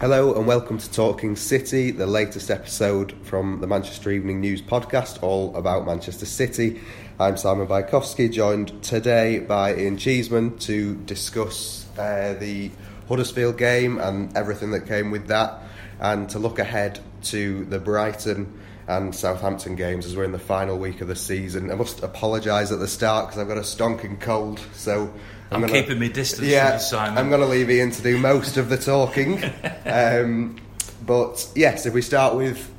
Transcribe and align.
Hello 0.00 0.32
and 0.34 0.46
welcome 0.46 0.78
to 0.78 0.90
Talking 0.90 1.36
City, 1.36 1.90
the 1.90 2.06
latest 2.06 2.50
episode 2.50 3.12
from 3.22 3.60
the 3.60 3.66
Manchester 3.66 4.10
Evening 4.10 4.40
News 4.40 4.62
podcast, 4.62 5.22
all 5.22 5.54
about 5.54 5.84
Manchester 5.84 6.24
City. 6.24 6.80
I'm 7.18 7.36
Simon 7.36 7.66
Bajkowski, 7.66 8.32
joined 8.32 8.82
today 8.82 9.40
by 9.40 9.76
Ian 9.76 9.98
Cheeseman 9.98 10.56
to 10.60 10.94
discuss 11.04 11.86
uh, 11.98 12.34
the 12.40 12.70
Huddersfield 13.10 13.58
game 13.58 13.98
and 13.98 14.34
everything 14.34 14.70
that 14.70 14.86
came 14.86 15.10
with 15.10 15.26
that, 15.26 15.60
and 16.00 16.30
to 16.30 16.38
look 16.38 16.58
ahead 16.58 17.00
to 17.24 17.64
the 17.66 17.78
Brighton 17.78 18.60
and 18.86 19.14
Southampton 19.14 19.76
games 19.76 20.06
as 20.06 20.16
we're 20.16 20.24
in 20.24 20.32
the 20.32 20.38
final 20.38 20.78
week 20.78 21.00
of 21.00 21.08
the 21.08 21.16
season. 21.16 21.70
I 21.70 21.74
must 21.74 22.02
apologise 22.02 22.72
at 22.72 22.78
the 22.80 22.88
start 22.88 23.28
because 23.28 23.40
I've 23.40 23.48
got 23.48 23.58
a 23.58 23.60
stonking 23.60 24.20
cold, 24.20 24.60
so 24.72 25.02
I'm, 25.50 25.56
I'm 25.56 25.60
gonna, 25.60 25.80
keeping 25.80 25.98
me 25.98 26.08
distance 26.08 26.48
yeah, 26.48 26.74
you, 26.74 26.80
Simon. 26.80 27.18
I'm 27.18 27.28
going 27.28 27.40
to 27.40 27.46
leave 27.46 27.70
Ian 27.70 27.90
to 27.92 28.02
do 28.02 28.18
most 28.18 28.56
of 28.56 28.68
the 28.68 28.76
talking. 28.76 29.42
um, 29.84 30.56
but 31.06 31.50
yes, 31.54 31.86
if 31.86 31.94
we 31.94 32.02
start 32.02 32.36
with 32.36 32.70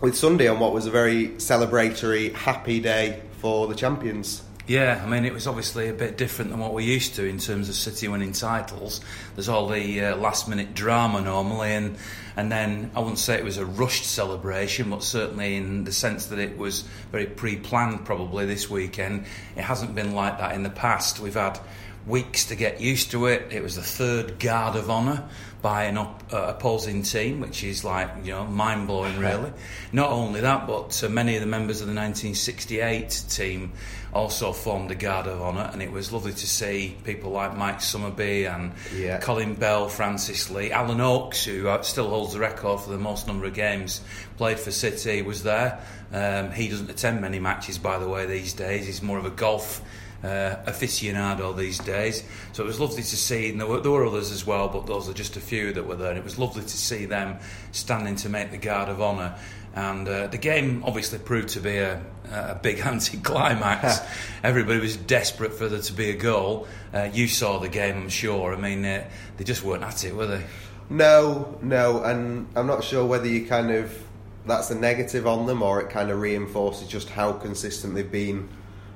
with 0.00 0.16
Sunday 0.16 0.48
on 0.48 0.58
what 0.58 0.72
was 0.72 0.86
a 0.86 0.90
very 0.90 1.28
celebratory, 1.30 2.34
happy 2.34 2.80
day 2.80 3.22
for 3.38 3.66
the 3.66 3.74
champions. 3.74 4.42
Yeah, 4.66 5.02
I 5.04 5.06
mean, 5.06 5.26
it 5.26 5.34
was 5.34 5.46
obviously 5.46 5.90
a 5.90 5.92
bit 5.92 6.16
different 6.16 6.50
than 6.50 6.58
what 6.58 6.72
we're 6.72 6.88
used 6.88 7.16
to 7.16 7.26
in 7.26 7.36
terms 7.36 7.68
of 7.68 7.74
City 7.74 8.08
winning 8.08 8.32
titles. 8.32 9.02
There's 9.34 9.50
all 9.50 9.68
the 9.68 10.02
uh, 10.02 10.16
last 10.16 10.48
minute 10.48 10.72
drama 10.72 11.20
normally, 11.20 11.72
and, 11.72 11.98
and 12.34 12.50
then 12.50 12.90
I 12.96 13.00
wouldn't 13.00 13.18
say 13.18 13.34
it 13.34 13.44
was 13.44 13.58
a 13.58 13.66
rushed 13.66 14.06
celebration, 14.06 14.88
but 14.88 15.02
certainly 15.02 15.56
in 15.56 15.84
the 15.84 15.92
sense 15.92 16.26
that 16.26 16.38
it 16.38 16.56
was 16.56 16.80
very 17.12 17.26
pre 17.26 17.56
planned 17.56 18.06
probably 18.06 18.46
this 18.46 18.70
weekend. 18.70 19.26
It 19.54 19.60
hasn't 19.64 19.94
been 19.94 20.14
like 20.14 20.38
that 20.38 20.54
in 20.54 20.62
the 20.62 20.70
past. 20.70 21.20
We've 21.20 21.34
had 21.34 21.60
weeks 22.06 22.46
to 22.46 22.56
get 22.56 22.80
used 22.80 23.10
to 23.12 23.26
it. 23.26 23.52
It 23.52 23.62
was 23.62 23.76
the 23.76 23.82
third 23.82 24.38
guard 24.38 24.76
of 24.76 24.90
honour 24.90 25.26
by 25.62 25.84
an 25.84 25.96
op- 25.96 26.30
uh, 26.30 26.54
opposing 26.54 27.02
team, 27.02 27.40
which 27.40 27.64
is 27.64 27.84
like 27.84 28.10
you 28.22 28.32
know 28.32 28.44
mind 28.44 28.86
blowing, 28.86 29.18
really. 29.18 29.50
Not 29.92 30.10
only 30.10 30.42
that, 30.42 30.66
but 30.66 31.02
uh, 31.02 31.08
many 31.08 31.36
of 31.36 31.40
the 31.40 31.46
members 31.46 31.80
of 31.80 31.86
the 31.86 31.94
1968 31.94 33.24
team 33.30 33.72
also 34.12 34.52
formed 34.52 34.90
the 34.90 34.94
guard 34.94 35.26
of 35.26 35.40
honour, 35.40 35.70
and 35.72 35.82
it 35.82 35.90
was 35.90 36.12
lovely 36.12 36.32
to 36.32 36.46
see 36.46 36.96
people 37.04 37.30
like 37.30 37.56
Mike 37.56 37.78
Summerbee 37.78 38.44
and 38.44 38.72
yeah. 38.94 39.18
Colin 39.20 39.54
Bell, 39.54 39.88
Francis 39.88 40.50
Lee, 40.50 40.70
Alan 40.70 41.00
Oakes, 41.00 41.44
who 41.44 41.66
uh, 41.66 41.80
still 41.82 42.10
holds 42.10 42.34
the 42.34 42.40
record 42.40 42.80
for 42.80 42.90
the 42.90 42.98
most 42.98 43.26
number 43.26 43.46
of 43.46 43.54
games 43.54 44.02
played 44.36 44.60
for 44.60 44.70
City, 44.70 45.22
was 45.22 45.42
there. 45.42 45.80
Um, 46.12 46.52
he 46.52 46.68
doesn't 46.68 46.90
attend 46.90 47.22
many 47.22 47.40
matches, 47.40 47.78
by 47.78 47.98
the 47.98 48.08
way, 48.08 48.26
these 48.26 48.52
days. 48.52 48.86
He's 48.86 49.02
more 49.02 49.18
of 49.18 49.24
a 49.24 49.30
golf 49.30 49.80
uh, 50.24 50.56
aficionado 50.66 51.56
these 51.56 51.78
days. 51.78 52.24
So 52.52 52.64
it 52.64 52.66
was 52.66 52.80
lovely 52.80 53.02
to 53.02 53.16
see, 53.16 53.50
and 53.50 53.60
there 53.60 53.66
were, 53.66 53.80
there 53.80 53.92
were, 53.92 54.06
others 54.06 54.32
as 54.32 54.46
well, 54.46 54.68
but 54.68 54.86
those 54.86 55.08
are 55.08 55.12
just 55.12 55.36
a 55.36 55.40
few 55.40 55.72
that 55.74 55.86
were 55.86 55.96
there. 55.96 56.10
And 56.10 56.18
it 56.18 56.24
was 56.24 56.38
lovely 56.38 56.62
to 56.62 56.76
see 56.76 57.04
them 57.04 57.38
standing 57.72 58.16
to 58.16 58.28
make 58.28 58.50
the 58.50 58.58
guard 58.58 58.88
of 58.88 59.02
honour. 59.02 59.36
And 59.74 60.08
uh, 60.08 60.28
the 60.28 60.38
game 60.38 60.82
obviously 60.86 61.18
proved 61.18 61.48
to 61.50 61.60
be 61.60 61.76
a, 61.78 62.00
a 62.30 62.54
big 62.54 62.78
anti-climax. 62.84 64.00
Everybody 64.42 64.80
was 64.80 64.96
desperate 64.96 65.52
for 65.52 65.68
there 65.68 65.80
to 65.80 65.92
be 65.92 66.10
a 66.10 66.16
goal. 66.16 66.66
Uh, 66.92 67.10
you 67.12 67.28
saw 67.28 67.58
the 67.58 67.68
game, 67.68 67.96
I'm 67.96 68.08
sure. 68.08 68.54
I 68.54 68.58
mean, 68.58 68.84
uh, 68.84 69.08
they 69.36 69.44
just 69.44 69.62
weren't 69.62 69.82
at 69.82 70.04
it, 70.04 70.14
were 70.14 70.26
they? 70.26 70.44
No, 70.88 71.58
no, 71.62 72.02
and 72.02 72.46
I'm 72.56 72.66
not 72.66 72.84
sure 72.84 73.04
whether 73.04 73.26
you 73.26 73.46
kind 73.46 73.70
of 73.70 74.00
that's 74.46 74.70
a 74.70 74.74
negative 74.74 75.26
on 75.26 75.46
them 75.46 75.62
or 75.62 75.80
it 75.80 75.88
kind 75.88 76.10
of 76.10 76.20
reinforces 76.20 76.86
just 76.86 77.08
how 77.08 77.32
consistent 77.32 77.94
they've 77.94 78.12
been 78.12 78.46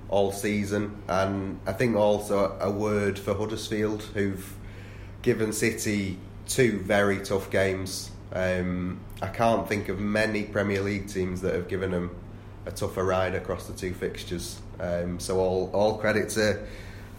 all 0.08 0.32
season. 0.32 1.02
And 1.08 1.60
I 1.66 1.72
think 1.72 1.96
also 1.96 2.56
a 2.60 2.70
word 2.70 3.19
for 3.19 3.34
Huddersfield, 3.34 4.02
who've 4.14 4.54
given 5.22 5.52
City 5.52 6.19
two 6.46 6.78
very 6.80 7.19
tough 7.20 7.50
games. 7.50 8.10
Um, 8.32 9.00
I 9.22 9.28
can't 9.28 9.69
think 9.69 9.88
of 9.88 9.98
many 9.98 10.44
Premier 10.44 10.82
League 10.82 11.08
teams 11.08 11.41
that 11.41 11.54
have 11.54 11.69
given 11.69 11.91
them 11.91 12.14
a 12.66 12.70
tougher 12.70 13.04
ride 13.04 13.34
across 13.34 13.66
the 13.66 13.72
two 13.72 13.94
fixtures. 13.94 14.60
Um, 14.78 15.19
so 15.19 15.38
all 15.41 15.70
all 15.72 15.98
credit 15.98 16.28
to 16.30 16.64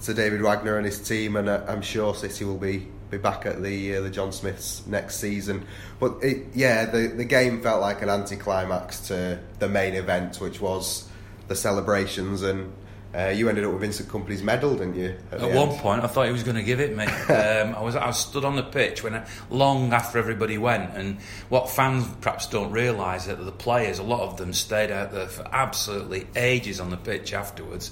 to 0.04 0.14
David 0.14 0.42
Wagner 0.42 0.78
and 0.78 0.86
his 0.86 1.00
team, 1.00 1.36
and 1.36 1.50
uh, 1.50 1.66
I'm 1.68 1.82
sure 1.82 2.14
City 2.16 2.46
will 2.46 2.58
be 2.58 2.88
be 3.10 3.18
back 3.18 3.46
at 3.46 3.62
the 3.62 3.98
uh, 3.98 4.02
the 4.02 4.10
John 4.10 4.32
Smiths 4.32 4.86
next 4.88 5.16
season. 5.16 5.66
But 6.00 6.24
it, 6.24 6.48
yeah, 6.54 6.86
the 6.86 7.08
the 7.08 7.26
game 7.26 7.62
felt 7.62 7.82
like 7.82 8.02
an 8.02 8.10
anticlimax 8.10 9.08
to 9.08 9.40
the 9.58 9.68
main 9.68 9.96
event, 9.96 10.40
which 10.40 10.62
was 10.62 11.09
the 11.50 11.56
celebrations 11.56 12.42
and 12.44 12.72
uh, 13.14 13.30
you 13.30 13.50
ended 13.50 13.66
up 13.66 13.72
with 13.72 13.82
Vincent 13.82 14.08
Kompany's 14.08 14.44
medal, 14.44 14.76
didn't 14.76 14.94
you? 14.94 15.16
At, 15.32 15.42
at 15.42 15.56
one 15.56 15.76
point, 15.80 16.04
I 16.04 16.08
thought 16.08 16.28
he 16.28 16.32
was 16.32 16.44
going 16.44 16.58
to 16.58 16.64
give 16.64 16.80
it 16.80 16.96
me. 16.96 17.06
um, 17.34 17.76
I 17.76 17.82
was 17.82 17.96
I 17.96 18.12
stood 18.12 18.46
on 18.46 18.56
the 18.56 18.64
pitch 18.64 19.04
when 19.04 19.16
I, 19.16 19.28
long 19.50 19.94
after 19.94 20.20
everybody 20.20 20.60
went, 20.60 20.96
and 20.96 21.20
what 21.50 21.72
fans 21.72 22.08
perhaps 22.22 22.46
don't 22.46 22.72
realise 22.72 23.26
that 23.26 23.44
the 23.44 23.52
players, 23.52 23.98
a 23.98 24.04
lot 24.04 24.22
of 24.22 24.38
them, 24.38 24.54
stayed 24.54 24.92
out 24.92 25.12
there 25.12 25.28
for 25.28 25.48
absolutely 25.52 26.28
ages 26.36 26.80
on 26.80 26.92
the 26.92 26.98
pitch 26.98 27.34
afterwards. 27.34 27.92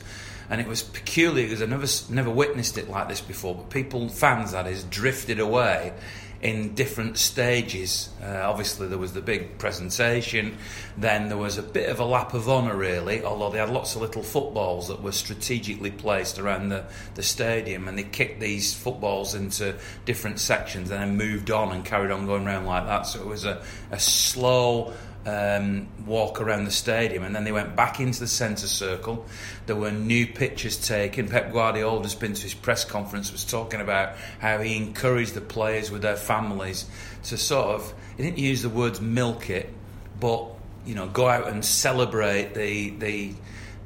And 0.50 0.62
it 0.62 0.68
was 0.68 0.82
peculiar 0.82 1.46
because 1.46 1.62
I've 1.62 1.70
never 1.70 1.88
never 2.10 2.30
witnessed 2.30 2.78
it 2.78 2.90
like 2.90 3.10
this 3.10 3.22
before. 3.22 3.56
But 3.56 3.70
people, 3.70 4.08
fans 4.10 4.52
that 4.54 4.68
is, 4.68 4.84
drifted 4.86 5.40
away 5.40 5.94
in 6.42 6.76
different 6.76 7.18
stages. 7.18 8.10
Uh, 8.22 8.42
obviously, 8.44 8.88
there 8.88 8.98
was 8.98 9.14
the 9.14 9.22
big 9.22 9.58
presentation, 9.58 10.58
then 10.96 11.30
there 11.30 11.38
was 11.38 11.58
a 11.58 11.64
bit 11.64 11.90
of 11.90 12.00
a 12.00 12.06
lap 12.06 12.34
of 12.34 12.48
honour, 12.48 12.76
really, 12.76 13.24
although 13.24 13.50
they 13.50 13.58
had 13.58 13.70
lots 13.70 13.96
of 13.96 14.02
little 14.02 14.22
footballs 14.22 14.88
that 14.88 15.02
were 15.02 15.12
strategically 15.12 15.90
placed 15.90 16.38
around 16.38 16.70
the, 16.70 16.86
the 17.16 17.24
stadium, 17.24 17.88
and 17.88 17.98
they 17.98 18.04
kicked 18.04 18.40
these 18.40 18.74
footballs 18.74 19.34
into 19.34 19.76
different 20.06 20.40
sections 20.40 20.92
and 20.92 21.02
then 21.02 21.18
moved 21.18 21.50
on 21.50 21.72
and 21.72 21.84
carried 21.84 22.12
on 22.12 22.26
going 22.28 22.46
around 22.46 22.66
like 22.66 22.86
that. 22.86 23.08
So 23.08 23.20
it 23.20 23.26
was 23.26 23.46
a, 23.46 23.64
a 23.90 24.00
slow, 24.00 24.94
um, 25.28 25.88
walk 26.06 26.40
around 26.40 26.64
the 26.64 26.72
stadium, 26.72 27.24
and 27.24 27.36
then 27.36 27.44
they 27.44 27.52
went 27.52 27.76
back 27.76 28.00
into 28.00 28.22
the 28.22 28.28
centre 28.28 28.68
circle. 28.68 29.26
There 29.66 29.76
were 29.76 29.92
new 29.92 30.26
pictures 30.26 30.78
taken. 30.78 31.28
Pep 31.28 31.52
Guardiola 31.52 32.02
has 32.04 32.16
been 32.16 32.34
to 32.34 32.42
his 32.42 32.54
press 32.54 32.86
conference, 32.86 33.32
was 33.34 33.44
talking 33.44 33.82
about 33.82 34.16
how 34.40 34.60
he 34.60 34.78
encouraged 34.78 35.34
the 35.34 35.42
players 35.42 35.92
with 35.92 36.02
their 36.02 36.16
families 36.16 36.86
to 37.26 37.38
sort 37.38 37.68
of. 37.68 37.94
He 38.16 38.24
didn't 38.24 38.40
use 38.40 38.62
the 38.62 38.70
words 38.70 39.02
milk 39.02 39.50
it, 39.50 39.72
but 40.18 40.46
you 40.86 40.96
know, 40.96 41.08
go 41.08 41.28
out 41.28 41.50
and 41.50 41.64
celebrate 41.64 42.54
the 42.54 42.92
the 42.92 43.34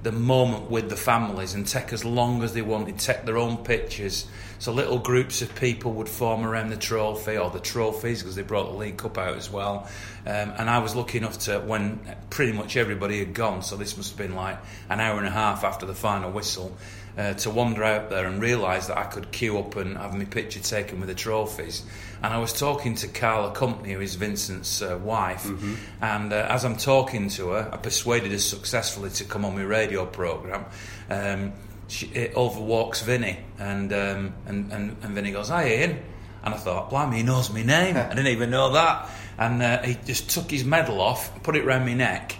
the 0.03 0.11
moment 0.11 0.69
with 0.69 0.89
the 0.89 0.95
families 0.95 1.55
and 1.55 1.67
take 1.67 1.91
as 1.91 2.05
long 2.05 2.43
as 2.43 2.53
they 2.53 2.61
wanted, 2.61 2.99
take 2.99 3.25
their 3.25 3.37
own 3.37 3.57
pictures. 3.57 4.27
So 4.61 4.71
little 4.71 4.99
groups 4.99 5.41
of 5.41 5.55
people 5.55 5.91
would 5.93 6.07
form 6.07 6.45
around 6.45 6.69
the 6.69 6.77
trophy 6.77 7.35
or 7.35 7.49
the 7.49 7.59
trophies 7.59 8.21
because 8.21 8.35
they 8.35 8.43
brought 8.43 8.71
the 8.71 8.77
League 8.77 8.97
Cup 8.97 9.17
out 9.17 9.35
as 9.35 9.49
well. 9.49 9.89
Um, 10.23 10.53
and 10.55 10.69
I 10.69 10.77
was 10.77 10.95
lucky 10.95 11.17
enough 11.17 11.39
to, 11.39 11.59
when 11.61 11.99
pretty 12.29 12.51
much 12.51 12.77
everybody 12.77 13.17
had 13.17 13.33
gone, 13.33 13.63
so 13.63 13.75
this 13.75 13.97
must 13.97 14.11
have 14.11 14.19
been 14.19 14.35
like 14.35 14.59
an 14.87 14.99
hour 14.99 15.17
and 15.17 15.25
a 15.25 15.31
half 15.31 15.63
after 15.63 15.87
the 15.87 15.95
final 15.95 16.29
whistle, 16.29 16.77
uh, 17.17 17.33
to 17.33 17.49
wander 17.49 17.83
out 17.83 18.11
there 18.11 18.27
and 18.27 18.39
realise 18.39 18.85
that 18.85 18.99
I 18.99 19.05
could 19.05 19.31
queue 19.31 19.57
up 19.57 19.77
and 19.77 19.97
have 19.97 20.13
my 20.13 20.25
picture 20.25 20.59
taken 20.59 20.99
with 20.99 21.09
the 21.09 21.15
trophies. 21.15 21.83
And 22.21 22.31
I 22.31 22.37
was 22.37 22.53
talking 22.53 22.93
to 22.97 23.07
Carla 23.07 23.55
Kompany, 23.55 23.93
who 23.93 24.01
is 24.01 24.13
Vincent's 24.13 24.83
uh, 24.83 24.99
wife, 25.01 25.41
mm-hmm. 25.45 25.73
and 26.03 26.31
uh, 26.31 26.45
as 26.47 26.65
I'm 26.65 26.77
talking 26.77 27.29
to 27.29 27.49
her, 27.49 27.69
I 27.73 27.77
persuaded 27.77 28.31
her 28.31 28.37
successfully 28.37 29.09
to 29.09 29.23
come 29.23 29.43
on 29.43 29.55
my 29.55 29.63
radio 29.63 30.05
programme. 30.05 30.65
Um, 31.09 31.53
she, 31.91 32.07
it 32.07 32.33
overwalks 32.35 33.03
Vinny, 33.03 33.37
and, 33.59 33.91
um, 33.91 34.33
and, 34.45 34.71
and, 34.71 34.97
and 35.03 35.13
Vinny 35.13 35.31
goes, 35.31 35.49
Hi 35.49 35.67
Ian. 35.67 35.99
And 36.43 36.55
I 36.55 36.57
thought, 36.57 36.89
blimey, 36.89 37.17
he 37.17 37.23
knows 37.23 37.51
my 37.51 37.61
name. 37.61 37.97
I 37.97 38.09
didn't 38.09 38.27
even 38.27 38.49
know 38.49 38.71
that. 38.71 39.09
And 39.37 39.61
uh, 39.61 39.83
he 39.83 39.95
just 40.05 40.31
took 40.31 40.49
his 40.49 40.63
medal 40.63 40.99
off, 40.99 41.43
put 41.43 41.55
it 41.55 41.65
round 41.65 41.85
my 41.85 41.93
neck, 41.93 42.35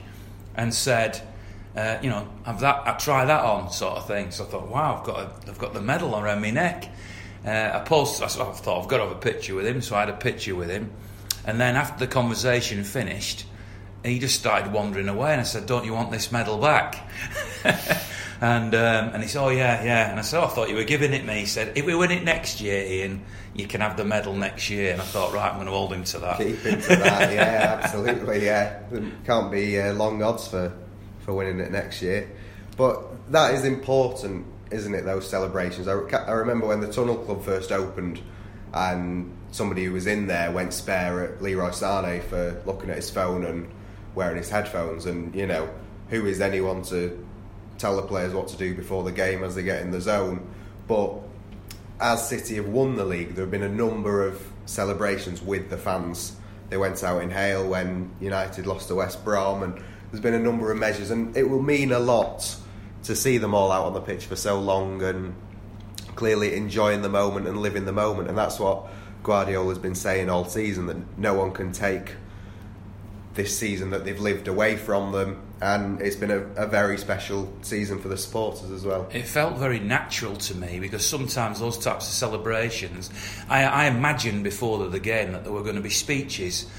and 0.55 0.73
said, 0.73 1.21
uh, 1.75 1.99
you 2.01 2.09
know, 2.09 2.27
have 2.43 2.61
that, 2.61 2.87
I 2.87 2.93
try 2.93 3.25
that 3.25 3.43
on, 3.43 3.71
sort 3.71 3.97
of 3.97 4.07
thing. 4.07 4.31
So 4.31 4.45
I 4.45 4.47
thought, 4.47 4.69
wow, 4.69 4.97
I've 4.97 5.05
got, 5.05 5.19
a, 5.19 5.49
I've 5.49 5.59
got 5.59 5.73
the 5.73 5.81
medal 5.81 6.17
around 6.17 6.41
my 6.41 6.49
neck. 6.49 6.89
Uh, 7.45 7.71
I 7.73 7.79
posted, 7.85 8.23
I 8.23 8.27
thought, 8.27 8.81
I've 8.81 8.87
got 8.87 8.97
to 8.97 9.03
have 9.03 9.11
a 9.11 9.19
picture 9.19 9.53
with 9.53 9.67
him, 9.67 9.81
so 9.81 9.95
I 9.95 9.99
had 9.99 10.09
a 10.09 10.17
picture 10.17 10.55
with 10.55 10.69
him. 10.69 10.91
And 11.45 11.59
then 11.59 11.75
after 11.75 11.99
the 11.99 12.11
conversation 12.11 12.83
finished, 12.83 13.45
he 14.03 14.17
just 14.19 14.39
started 14.39 14.71
wandering 14.71 15.09
away, 15.09 15.31
and 15.31 15.41
I 15.41 15.43
said, 15.43 15.65
"Don't 15.67 15.85
you 15.85 15.93
want 15.93 16.11
this 16.11 16.31
medal 16.31 16.57
back?" 16.57 17.07
And 18.41 18.73
um, 18.73 19.09
and 19.13 19.21
he 19.21 19.29
said, 19.29 19.43
oh 19.43 19.49
yeah, 19.49 19.83
yeah. 19.83 20.09
And 20.09 20.17
I 20.17 20.23
said, 20.23 20.41
oh, 20.41 20.45
I 20.45 20.47
thought 20.47 20.69
you 20.69 20.75
were 20.75 20.83
giving 20.83 21.13
it 21.13 21.23
me. 21.23 21.41
He 21.41 21.45
said, 21.45 21.77
if 21.77 21.85
we 21.85 21.93
win 21.93 22.09
it 22.09 22.23
next 22.23 22.59
year, 22.59 22.83
Ian, 22.83 23.23
you 23.53 23.67
can 23.67 23.81
have 23.81 23.97
the 23.97 24.03
medal 24.03 24.33
next 24.33 24.67
year. 24.71 24.93
And 24.93 24.99
I 24.99 25.05
thought, 25.05 25.31
right, 25.31 25.47
I'm 25.47 25.57
going 25.57 25.67
to 25.67 25.71
hold 25.71 25.93
him 25.93 26.03
to 26.05 26.19
that. 26.19 26.37
Keep 26.39 26.57
him 26.57 26.81
to 26.81 26.87
that, 26.87 27.31
yeah, 27.31 27.79
absolutely, 27.83 28.43
yeah. 28.43 28.79
Can't 29.27 29.51
be 29.51 29.79
uh, 29.79 29.93
long 29.93 30.23
odds 30.23 30.47
for 30.47 30.73
for 31.19 31.35
winning 31.35 31.59
it 31.59 31.71
next 31.71 32.01
year. 32.01 32.31
But 32.77 33.31
that 33.31 33.53
is 33.53 33.63
important, 33.63 34.47
isn't 34.71 34.95
it? 34.95 35.05
Those 35.05 35.29
celebrations. 35.29 35.87
I, 35.87 35.93
I 35.93 36.31
remember 36.31 36.65
when 36.65 36.81
the 36.81 36.91
Tunnel 36.91 37.17
Club 37.17 37.43
first 37.43 37.71
opened, 37.71 38.21
and 38.73 39.37
somebody 39.51 39.83
who 39.83 39.93
was 39.93 40.07
in 40.07 40.25
there 40.25 40.51
went 40.51 40.73
spare 40.73 41.23
at 41.25 41.43
Leroy 41.43 41.69
Sané 41.69 42.23
for 42.23 42.59
looking 42.65 42.89
at 42.89 42.95
his 42.95 43.11
phone 43.11 43.45
and 43.45 43.69
wearing 44.15 44.37
his 44.37 44.49
headphones. 44.49 45.05
And 45.05 45.35
you 45.35 45.45
know, 45.45 45.69
who 46.09 46.25
is 46.25 46.41
anyone 46.41 46.81
to 46.83 47.23
tell 47.81 47.95
the 47.95 48.03
players 48.03 48.33
what 48.33 48.47
to 48.49 48.57
do 48.57 48.73
before 48.73 49.03
the 49.03 49.11
game 49.11 49.43
as 49.43 49.55
they 49.55 49.63
get 49.63 49.81
in 49.81 49.91
the 49.91 49.99
zone? 49.99 50.47
But 50.87 51.15
as 51.99 52.27
City 52.27 52.55
have 52.55 52.67
won 52.67 52.95
the 52.95 53.05
league, 53.05 53.35
there 53.35 53.43
have 53.43 53.51
been 53.51 53.63
a 53.63 53.69
number 53.69 54.25
of 54.25 54.41
celebrations 54.65 55.41
with 55.41 55.69
the 55.69 55.77
fans. 55.77 56.35
They 56.69 56.77
went 56.77 57.03
out 57.03 57.21
in 57.21 57.29
Hale 57.29 57.67
when 57.67 58.11
United 58.21 58.65
lost 58.65 58.87
to 58.87 58.95
West 58.95 59.25
Brom, 59.25 59.63
and 59.63 59.81
there's 60.09 60.21
been 60.21 60.33
a 60.33 60.39
number 60.39 60.71
of 60.71 60.77
measures, 60.77 61.11
and 61.11 61.35
it 61.35 61.49
will 61.49 61.61
mean 61.61 61.91
a 61.91 61.99
lot 61.99 62.55
to 63.03 63.15
see 63.15 63.37
them 63.37 63.53
all 63.53 63.71
out 63.71 63.85
on 63.85 63.93
the 63.93 64.01
pitch 64.01 64.25
for 64.25 64.35
so 64.35 64.59
long 64.59 65.01
and 65.01 65.35
clearly 66.15 66.55
enjoying 66.55 67.01
the 67.01 67.09
moment 67.09 67.47
and 67.47 67.57
living 67.61 67.85
the 67.85 67.91
moment. 67.91 68.29
And 68.29 68.37
that's 68.37 68.59
what 68.59 68.87
Guardiola's 69.23 69.79
been 69.79 69.95
saying 69.95 70.29
all 70.29 70.45
season 70.45 70.85
that 70.87 70.97
no 71.17 71.33
one 71.33 71.51
can 71.51 71.71
take 71.71 72.13
this 73.33 73.57
season 73.57 73.91
that 73.91 74.03
they've 74.03 74.19
lived 74.19 74.47
away 74.47 74.75
from 74.75 75.11
them, 75.11 75.41
and 75.61 76.01
it's 76.01 76.15
been 76.15 76.31
a, 76.31 76.39
a, 76.55 76.67
very 76.67 76.97
special 76.97 77.51
season 77.61 77.99
for 77.99 78.09
the 78.09 78.17
supporters 78.17 78.69
as 78.71 78.83
well. 78.83 79.07
It 79.13 79.25
felt 79.25 79.57
very 79.57 79.79
natural 79.79 80.35
to 80.35 80.55
me 80.55 80.79
because 80.79 81.07
sometimes 81.07 81.59
those 81.59 81.77
types 81.77 82.07
of 82.07 82.13
celebrations, 82.13 83.09
I, 83.47 83.63
I 83.63 83.85
imagined 83.85 84.43
before 84.43 84.85
the 84.89 84.99
game 84.99 85.31
that 85.31 85.43
there 85.43 85.53
were 85.53 85.63
going 85.63 85.75
to 85.75 85.81
be 85.81 85.89
speeches, 85.89 86.69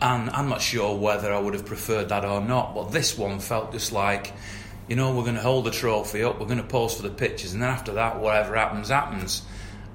and 0.00 0.28
I'm 0.30 0.48
not 0.48 0.60
sure 0.60 0.96
whether 0.96 1.32
I 1.32 1.38
would 1.38 1.54
have 1.54 1.64
preferred 1.64 2.10
that 2.10 2.24
or 2.24 2.40
not, 2.40 2.74
but 2.74 2.92
this 2.92 3.16
one 3.16 3.40
felt 3.40 3.72
just 3.72 3.92
like. 3.92 4.32
You 4.86 4.96
know, 4.96 5.16
we're 5.16 5.22
going 5.22 5.36
to 5.36 5.40
hold 5.40 5.64
the 5.64 5.70
trophy 5.70 6.22
up, 6.22 6.38
we're 6.38 6.44
going 6.44 6.58
to 6.58 6.62
pose 6.62 6.94
for 6.94 7.00
the 7.00 7.08
pictures, 7.08 7.54
and 7.54 7.62
then 7.62 7.70
after 7.70 7.94
that, 7.94 8.20
whatever 8.20 8.54
happens, 8.54 8.90
happens. 8.90 9.40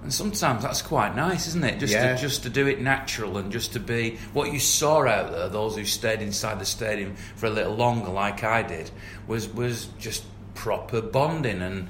And 0.02 0.14
sometimes 0.14 0.64
that's 0.64 0.82
quite 0.82 1.16
nice, 1.16 1.48
isn't 1.48 1.64
it? 1.64 1.80
Just 1.80 1.94
yeah. 1.94 2.16
to, 2.16 2.22
just 2.22 2.44
to 2.44 2.50
do 2.50 2.68
it 2.68 2.80
natural 2.80 3.38
and 3.38 3.52
just 3.52 3.74
to 3.74 3.80
be 3.80 4.18
what 4.32 4.54
you 4.54 4.60
saw 4.60 5.06
out 5.06 5.32
there. 5.32 5.50
Those 5.50 5.76
who 5.76 5.84
stayed 5.84 6.22
inside 6.22 6.60
the 6.60 6.66
stadium 6.66 7.16
for 7.36 7.48
a 7.48 7.50
little 7.50 7.76
longer, 7.76 8.10
like 8.10 8.44
I 8.44 8.64
did, 8.64 8.92
was 9.28 9.50
was 9.50 9.88
just 10.00 10.24
proper 10.56 11.02
bonding, 11.02 11.62
and 11.62 11.90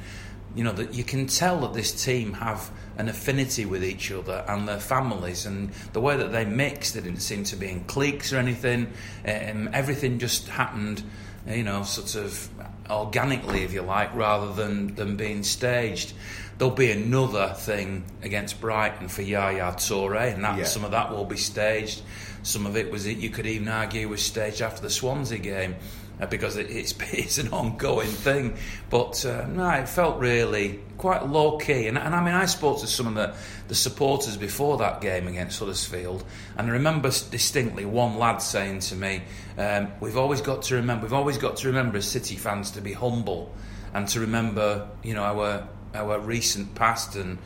you 0.55 0.63
know 0.63 0.71
that 0.71 0.95
you 0.95 1.03
can 1.03 1.27
tell 1.27 1.59
that 1.61 1.73
this 1.73 2.03
team 2.03 2.33
have 2.33 2.71
an 2.97 3.09
affinity 3.09 3.65
with 3.65 3.83
each 3.83 4.11
other 4.11 4.43
and 4.47 4.67
their 4.67 4.79
families, 4.79 5.45
and 5.45 5.71
the 5.93 6.01
way 6.01 6.17
that 6.17 6.31
they 6.31 6.45
mixed, 6.45 6.95
they 6.95 7.01
didn't 7.01 7.21
seem 7.21 7.43
to 7.43 7.55
be 7.55 7.69
in 7.69 7.83
cliques 7.83 8.33
or 8.33 8.37
anything. 8.37 8.91
Um, 9.23 9.69
everything 9.71 10.17
just 10.17 10.47
happened, 10.47 11.03
you 11.47 11.63
know, 11.63 11.83
sort 11.83 12.15
of 12.15 12.49
organically, 12.89 13.61
if 13.63 13.71
you 13.71 13.83
like, 13.83 14.15
rather 14.15 14.51
than 14.51 14.95
than 14.95 15.15
being 15.15 15.43
staged 15.43 16.13
there'll 16.59 16.75
be 16.75 16.91
another 16.91 17.53
thing 17.55 18.03
against 18.21 18.59
Brighton 18.61 19.07
for 19.07 19.21
Yaya 19.21 19.73
Toure, 19.77 20.33
and 20.33 20.43
that 20.43 20.57
yeah. 20.59 20.63
some 20.65 20.83
of 20.83 20.91
that 20.91 21.09
will 21.09 21.25
be 21.25 21.37
staged. 21.37 22.01
Some 22.43 22.65
of 22.65 22.77
it 22.77 22.91
was 22.91 23.07
you 23.07 23.29
could 23.29 23.47
even 23.47 23.67
argue 23.69 24.07
was 24.07 24.21
staged 24.21 24.61
after 24.61 24.81
the 24.81 24.89
Swansea 24.89 25.39
game 25.39 25.77
uh, 26.19 26.25
because 26.25 26.57
it, 26.57 26.69
it's 26.69 26.93
it's 27.13 27.37
an 27.37 27.49
ongoing 27.49 28.09
thing. 28.09 28.57
But 28.89 29.25
uh, 29.25 29.47
no, 29.47 29.69
it 29.69 29.87
felt 29.87 30.19
really 30.19 30.81
quite 30.97 31.25
low 31.25 31.57
key. 31.57 31.87
And, 31.87 31.97
and 31.97 32.13
I 32.13 32.23
mean, 32.23 32.33
I 32.33 32.45
spoke 32.45 32.81
to 32.81 32.87
some 32.87 33.07
of 33.07 33.15
the, 33.15 33.33
the 33.69 33.75
supporters 33.75 34.35
before 34.35 34.77
that 34.79 34.99
game 34.99 35.29
against 35.29 35.59
Huddersfield, 35.59 36.25
and 36.57 36.69
I 36.69 36.73
remember 36.73 37.07
distinctly 37.07 37.85
one 37.85 38.17
lad 38.17 38.39
saying 38.39 38.81
to 38.81 38.95
me, 38.95 39.23
um, 39.57 39.93
"We've 40.01 40.17
always 40.17 40.41
got 40.41 40.63
to 40.63 40.75
remember. 40.75 41.03
We've 41.03 41.13
always 41.13 41.37
got 41.37 41.55
to 41.57 41.67
remember 41.67 41.97
as 41.97 42.05
City 42.05 42.35
fans 42.35 42.71
to 42.71 42.81
be 42.81 42.91
humble." 42.91 43.55
And 43.91 44.07
to 44.09 44.19
remember, 44.19 44.87
you 45.01 45.15
know, 45.15 45.23
our 45.23 45.67
our 45.93 46.19
recent 46.19 46.75
past 46.75 47.15
and 47.15 47.37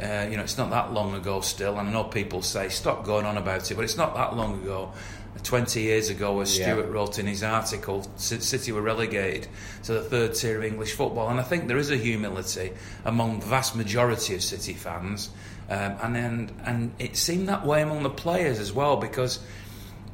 uh, 0.00 0.26
you 0.28 0.36
know 0.36 0.42
it's 0.42 0.58
not 0.58 0.70
that 0.70 0.92
long 0.92 1.14
ago 1.14 1.40
still 1.40 1.78
and 1.78 1.88
I 1.88 1.92
know 1.92 2.04
people 2.04 2.42
say 2.42 2.68
stop 2.68 3.04
going 3.04 3.24
on 3.24 3.36
about 3.36 3.70
it 3.70 3.74
but 3.74 3.84
it's 3.84 3.96
not 3.96 4.14
that 4.14 4.36
long 4.36 4.62
ago 4.62 4.92
20 5.42 5.80
years 5.80 6.10
ago 6.10 6.40
as 6.40 6.52
Stuart 6.52 6.86
yeah. 6.86 6.92
wrote 6.92 7.18
in 7.18 7.26
his 7.26 7.42
article 7.42 8.06
City 8.16 8.72
were 8.72 8.82
relegated 8.82 9.48
to 9.84 9.94
the 9.94 10.02
third 10.02 10.34
tier 10.34 10.58
of 10.58 10.64
English 10.64 10.92
football 10.92 11.28
and 11.28 11.40
I 11.40 11.42
think 11.42 11.68
there 11.68 11.78
is 11.78 11.90
a 11.90 11.96
humility 11.96 12.72
among 13.04 13.40
the 13.40 13.46
vast 13.46 13.76
majority 13.76 14.34
of 14.34 14.42
City 14.42 14.74
fans 14.74 15.30
um, 15.68 15.96
and 16.02 16.14
then 16.14 16.50
and 16.64 16.92
it 16.98 17.16
seemed 17.16 17.48
that 17.48 17.64
way 17.64 17.82
among 17.82 18.02
the 18.02 18.10
players 18.10 18.58
as 18.58 18.72
well 18.72 18.96
because 18.96 19.40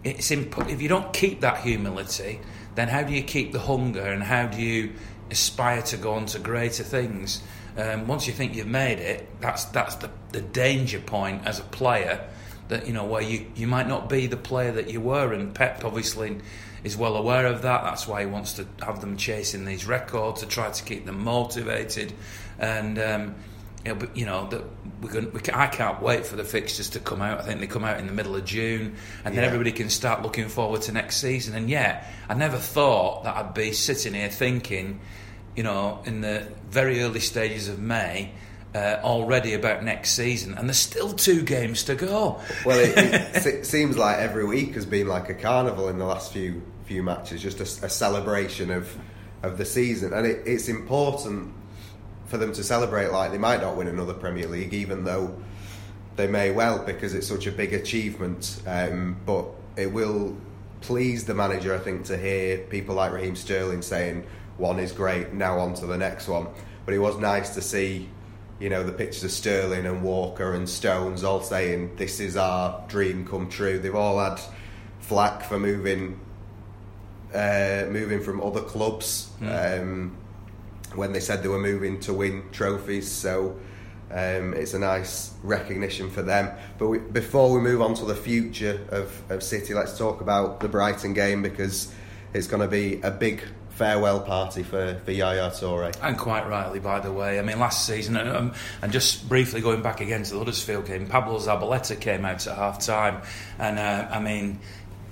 it's 0.05 0.31
imp- 0.31 0.69
if 0.69 0.83
you 0.83 0.89
don't 0.89 1.13
keep 1.13 1.41
that 1.41 1.59
humility 1.59 2.41
then 2.75 2.89
how 2.89 3.03
do 3.03 3.13
you 3.13 3.23
keep 3.23 3.53
the 3.53 3.61
hunger 3.61 4.05
and 4.05 4.23
how 4.23 4.47
do 4.47 4.61
you 4.61 4.93
aspire 5.31 5.83
to 5.83 5.97
go 5.97 6.15
on 6.15 6.27
to 6.27 6.39
greater 6.39 6.83
things 6.83 7.43
um, 7.77 8.07
once 8.07 8.27
you 8.27 8.33
think 8.33 8.55
you've 8.55 8.67
made 8.67 8.99
it, 8.99 9.41
that's 9.41 9.65
that's 9.67 9.97
the, 9.97 10.11
the 10.33 10.41
danger 10.41 11.01
point 11.01 11.47
as 11.47 11.59
a 11.59 11.65
player. 11.65 12.29
That 12.69 12.87
you 12.87 12.93
know 12.93 13.05
where 13.05 13.23
you, 13.23 13.47
you 13.55 13.67
might 13.67 13.89
not 13.89 14.09
be 14.09 14.27
the 14.27 14.37
player 14.37 14.73
that 14.73 14.91
you 14.91 15.01
were, 15.01 15.33
and 15.33 15.55
Pep 15.55 15.85
obviously 15.85 16.39
is 16.85 16.97
well 16.97 17.17
aware 17.17 17.47
of 17.47 17.63
that. 17.63 17.85
That's 17.85 18.07
why 18.07 18.21
he 18.21 18.27
wants 18.27 18.55
to 18.55 18.67
have 18.85 19.01
them 19.01 19.17
chasing 19.17 19.65
these 19.65 19.87
records 19.87 20.41
to 20.41 20.47
try 20.47 20.71
to 20.71 20.85
keep 20.85 21.07
them 21.07 21.23
motivated. 21.23 22.13
And 22.59 22.99
um, 22.99 23.35
you 24.15 24.27
know 24.27 24.47
that 24.49 24.63
we're 25.01 25.11
going. 25.11 25.33
We 25.33 25.41
can, 25.41 25.55
I 25.55 25.67
can't 25.67 26.01
wait 26.01 26.25
for 26.25 26.37
the 26.37 26.45
fixtures 26.45 26.91
to 26.91 27.01
come 27.01 27.21
out. 27.21 27.41
I 27.41 27.43
think 27.43 27.61
they 27.61 27.67
come 27.67 27.85
out 27.85 27.99
in 27.99 28.07
the 28.07 28.13
middle 28.13 28.37
of 28.37 28.45
June, 28.45 28.97
and 29.25 29.37
then 29.37 29.45
everybody 29.45 29.73
can 29.73 29.91
start 29.91 30.23
looking 30.23 30.49
forward 30.49 30.83
to 30.83 30.93
next 30.93 31.17
season. 31.17 31.55
And 31.55 31.69
yet, 31.69 32.07
I 32.29 32.35
never 32.35 32.59
thought 32.59 33.25
that 33.25 33.37
I'd 33.37 33.55
be 33.55 33.73
sitting 33.73 34.15
here 34.15 34.29
thinking 34.29 35.01
you 35.57 35.63
know, 35.63 36.01
in 36.05 36.21
the 36.21 36.47
very 36.69 37.03
early 37.03 37.21
stages 37.21 37.69
of 37.69 37.79
May. 37.79 38.33
Uh, 38.75 38.99
already 39.05 39.53
about 39.53 39.85
next 39.85 40.13
season, 40.13 40.55
and 40.55 40.67
there's 40.67 40.79
still 40.79 41.13
two 41.13 41.43
games 41.43 41.85
to 41.85 41.95
go. 41.95 42.41
Well, 42.65 42.79
it, 42.79 42.97
it, 42.97 43.47
it, 43.47 43.67
seems 43.67 43.99
like 43.99 44.17
every 44.17 44.47
week 44.47 44.77
has 44.77 44.87
been 44.87 45.09
like 45.09 45.29
a 45.29 45.35
carnival 45.35 45.91
in 45.91 45.99
the 45.99 46.07
last 46.07 46.33
few 46.33 46.63
few 46.87 47.03
matches, 47.03 47.43
just 47.43 47.61
a, 47.61 47.85
a 47.85 47.91
celebration 47.91 48.71
of 48.71 48.97
of 49.43 49.59
the 49.59 49.67
season, 49.67 50.15
and 50.15 50.27
it's 50.27 50.69
important 50.69 51.53
for 52.33 52.39
them 52.39 52.51
to 52.55 52.65
celebrate 52.65 53.09
like 53.09 53.31
they 53.31 53.37
might 53.37 53.61
not 53.61 53.77
win 53.77 53.89
another 53.89 54.15
Premier 54.15 54.49
League, 54.49 54.73
even 54.73 55.05
though 55.05 55.37
they 56.17 56.27
may 56.27 56.51
well 56.51 56.79
because 56.79 57.13
it's 57.13 57.27
such 57.27 57.47
a 57.47 57.53
big 57.53 57.75
achievement. 57.75 58.63
Um, 58.67 59.19
but 59.27 59.47
it 59.77 59.93
will 59.93 60.37
please 60.81 61.25
the 61.25 61.35
manager, 61.35 61.75
I 61.75 61.79
think, 61.79 62.07
to 62.07 62.17
hear 62.17 62.59
people 62.59 62.95
like 62.95 63.13
Raheem 63.13 63.37
Sterling 63.37 63.83
saying 63.83 64.25
one 64.59 64.79
is 64.79 64.93
great. 64.93 65.33
Now 65.33 65.59
on 65.59 65.75
to 65.75 65.87
the 65.87 65.97
next 65.97 66.29
one. 66.29 66.47
But 66.85 66.95
it 66.95 66.99
was 66.99 67.19
nice 67.19 67.55
to 67.55 67.63
see, 67.63 68.09
you 68.59 68.69
know, 68.69 68.83
the 68.83 68.93
pictures 68.93 69.25
of 69.25 69.31
Sterling 69.31 69.87
and 69.87 70.03
Walker 70.03 70.55
and 70.55 70.69
Stones 70.69 71.25
all 71.25 71.41
saying 71.41 71.97
this 71.97 72.21
is 72.21 72.37
our 72.37 72.85
dream 72.89 73.27
come 73.27 73.49
true. 73.49 73.79
They've 73.79 73.95
all 73.95 74.19
had 74.19 74.41
flack 75.01 75.45
for 75.45 75.59
moving, 75.59 76.21
uh, 77.35 77.87
moving 77.89 78.21
from 78.23 78.43
other 78.43 78.61
clubs 78.61 79.31
mm. 79.41 79.81
um, 79.81 80.17
when 80.95 81.13
they 81.13 81.21
said 81.21 81.43
they 81.43 81.49
were 81.49 81.59
moving 81.61 82.01
to 82.01 82.13
win 82.13 82.45
trophies. 82.53 83.11
So. 83.11 83.59
Um, 84.15 84.53
it's 84.53 84.75
a 84.75 84.79
nice 84.79 85.33
recognition 85.43 86.11
for 86.11 86.21
them. 86.21 86.51
But 86.77 86.89
we, 86.89 86.99
before 86.99 87.51
we 87.51 87.63
move 87.63 87.81
on 87.81 87.95
to 87.95 88.05
the 88.05 88.15
future 88.15 88.87
of, 88.91 89.23
of 89.31 89.43
City, 89.43 89.73
let's 89.73 89.97
talk 89.97 90.21
about 90.21 90.61
the 90.61 90.69
Brighton 90.69 91.15
game 91.15 91.41
because 91.41 91.91
it's 92.35 92.47
going 92.47 92.61
to 92.61 92.69
be 92.69 93.01
a 93.01 93.11
big 93.11 93.43
farewell 93.83 94.21
party 94.21 94.63
for, 94.63 95.01
for 95.05 95.11
Yaya 95.11 95.51
Toure. 95.51 95.93
And 96.01 96.17
quite 96.17 96.49
rightly, 96.49 96.79
by 96.79 97.01
the 97.01 97.11
way. 97.11 97.41
I 97.41 97.43
mean, 97.43 97.59
last 97.59 97.85
season, 97.85 98.17
um, 98.17 98.55
and 98.81 98.93
just 98.93 99.29
briefly 99.29 99.61
going 99.61 99.83
back 99.83 100.01
again 100.01 100.23
to 100.23 100.33
the 100.33 100.39
Huddersfield 100.39 100.87
game, 100.87 101.09
Pablo 101.09 101.39
Zabaleta 101.39 102.01
came 102.01 102.25
out 102.25 102.47
at 102.47 102.57
half 102.57 102.85
time, 102.85 103.23
and 103.59 103.81
uh, 103.81 104.07
I 104.09 104.21
mean, 104.21 104.61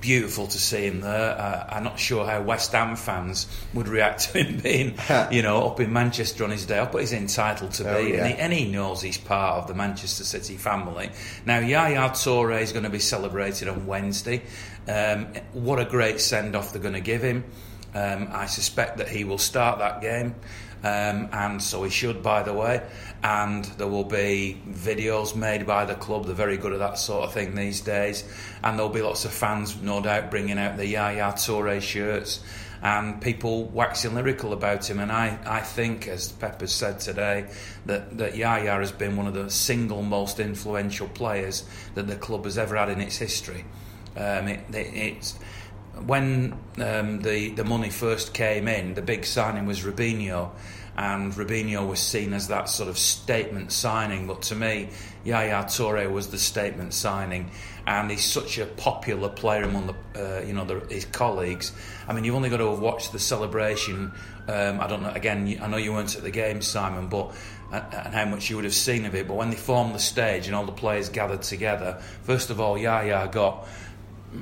beautiful 0.00 0.46
to 0.46 0.56
see 0.56 0.86
him 0.86 1.00
there. 1.00 1.36
Uh, 1.36 1.66
I'm 1.68 1.82
not 1.82 1.98
sure 1.98 2.24
how 2.24 2.42
West 2.42 2.70
Ham 2.70 2.94
fans 2.94 3.48
would 3.74 3.88
react 3.88 4.20
to 4.30 4.44
him 4.44 4.60
being, 4.60 4.94
you 5.32 5.42
know, 5.42 5.66
up 5.66 5.80
in 5.80 5.92
Manchester 5.92 6.44
on 6.44 6.50
his 6.50 6.64
day 6.64 6.78
off, 6.78 6.92
but 6.92 7.00
he's 7.00 7.12
entitled 7.12 7.72
to 7.72 7.90
oh, 7.90 8.04
be, 8.04 8.10
yeah. 8.10 8.18
and, 8.18 8.26
he, 8.28 8.34
and, 8.34 8.52
he, 8.52 8.70
knows 8.70 9.02
he's 9.02 9.18
part 9.18 9.58
of 9.58 9.66
the 9.66 9.74
Manchester 9.74 10.22
City 10.22 10.56
family. 10.56 11.10
Now, 11.44 11.58
Yaya 11.58 12.10
Toure 12.10 12.60
is 12.60 12.70
going 12.70 12.84
to 12.84 12.90
be 12.90 13.00
celebrated 13.00 13.66
on 13.66 13.88
Wednesday. 13.88 14.42
Um, 14.86 15.26
what 15.54 15.80
a 15.80 15.84
great 15.84 16.20
send 16.20 16.54
off 16.54 16.72
they're 16.72 16.80
going 16.80 16.94
to 16.94 17.00
give 17.00 17.22
him. 17.22 17.44
Um, 17.94 18.28
I 18.32 18.46
suspect 18.46 18.98
that 18.98 19.08
he 19.08 19.24
will 19.24 19.38
start 19.38 19.78
that 19.78 20.00
game. 20.00 20.34
Um, 20.82 21.28
and 21.32 21.62
so 21.62 21.82
he 21.82 21.90
should, 21.90 22.22
by 22.22 22.42
the 22.42 22.54
way. 22.54 22.82
And 23.22 23.64
there 23.64 23.88
will 23.88 24.04
be 24.04 24.60
videos 24.68 25.36
made 25.36 25.66
by 25.66 25.84
the 25.84 25.94
club. 25.94 26.24
They're 26.24 26.34
very 26.34 26.56
good 26.56 26.72
at 26.72 26.78
that 26.78 26.98
sort 26.98 27.24
of 27.24 27.34
thing 27.34 27.54
these 27.54 27.80
days. 27.80 28.24
And 28.64 28.78
there'll 28.78 28.92
be 28.92 29.02
lots 29.02 29.24
of 29.24 29.32
fans, 29.32 29.80
no 29.82 30.00
doubt, 30.00 30.30
bringing 30.30 30.58
out 30.58 30.76
the 30.76 30.86
Yaya 30.86 31.32
Toure 31.32 31.80
shirts 31.82 32.42
and 32.82 33.20
people 33.20 33.64
waxing 33.66 34.14
lyrical 34.14 34.52
about 34.52 34.88
him. 34.88 35.00
And 35.00 35.12
I, 35.12 35.38
I 35.44 35.60
think, 35.60 36.08
as 36.08 36.32
Pep 36.32 36.60
has 36.60 36.72
said 36.72 37.00
today, 37.00 37.50
that, 37.86 38.16
that 38.18 38.36
Yaya 38.36 38.72
has 38.76 38.92
been 38.92 39.16
one 39.16 39.26
of 39.26 39.34
the 39.34 39.50
single 39.50 40.02
most 40.02 40.40
influential 40.40 41.08
players 41.08 41.64
that 41.94 42.06
the 42.06 42.16
club 42.16 42.44
has 42.44 42.56
ever 42.56 42.76
had 42.76 42.88
in 42.88 43.00
its 43.00 43.18
history. 43.18 43.64
Um, 44.16 44.48
it, 44.48 44.60
it, 44.74 44.94
it's 44.94 45.38
when 46.06 46.58
um, 46.78 47.20
the 47.20 47.50
the 47.50 47.64
money 47.64 47.90
first 47.90 48.34
came 48.34 48.68
in, 48.68 48.94
the 48.94 49.02
big 49.02 49.24
signing 49.24 49.66
was 49.66 49.82
Robinho, 49.82 50.50
and 50.96 51.32
Robinho 51.32 51.86
was 51.88 52.00
seen 52.00 52.32
as 52.32 52.48
that 52.48 52.68
sort 52.68 52.88
of 52.88 52.98
statement 52.98 53.72
signing. 53.72 54.26
But 54.26 54.42
to 54.42 54.54
me, 54.54 54.90
Yaya 55.24 55.64
Toure 55.64 56.10
was 56.10 56.28
the 56.28 56.38
statement 56.38 56.94
signing, 56.94 57.50
and 57.86 58.10
he's 58.10 58.24
such 58.24 58.58
a 58.58 58.66
popular 58.66 59.28
player 59.28 59.64
among 59.64 59.86
the 59.88 60.38
uh, 60.38 60.42
you 60.42 60.52
know 60.52 60.64
the, 60.64 60.80
his 60.92 61.04
colleagues. 61.06 61.72
I 62.06 62.12
mean, 62.12 62.24
you've 62.24 62.34
only 62.34 62.50
got 62.50 62.58
to 62.58 62.70
have 62.70 62.80
watched 62.80 63.12
the 63.12 63.18
celebration. 63.18 64.12
Um, 64.48 64.80
I 64.80 64.86
don't 64.86 65.02
know. 65.02 65.10
Again, 65.10 65.58
I 65.60 65.66
know 65.66 65.76
you 65.76 65.92
weren't 65.92 66.16
at 66.16 66.22
the 66.22 66.30
game, 66.30 66.62
Simon, 66.62 67.08
but 67.08 67.34
uh, 67.72 67.82
and 67.92 68.14
how 68.14 68.24
much 68.24 68.50
you 68.50 68.56
would 68.56 68.64
have 68.64 68.74
seen 68.74 69.06
of 69.06 69.14
it. 69.14 69.28
But 69.28 69.34
when 69.34 69.50
they 69.50 69.56
formed 69.56 69.94
the 69.94 70.00
stage 70.00 70.46
and 70.46 70.56
all 70.56 70.66
the 70.66 70.72
players 70.72 71.08
gathered 71.08 71.42
together, 71.42 72.00
first 72.22 72.50
of 72.50 72.60
all, 72.60 72.76
Yaya 72.76 73.28
got 73.30 73.66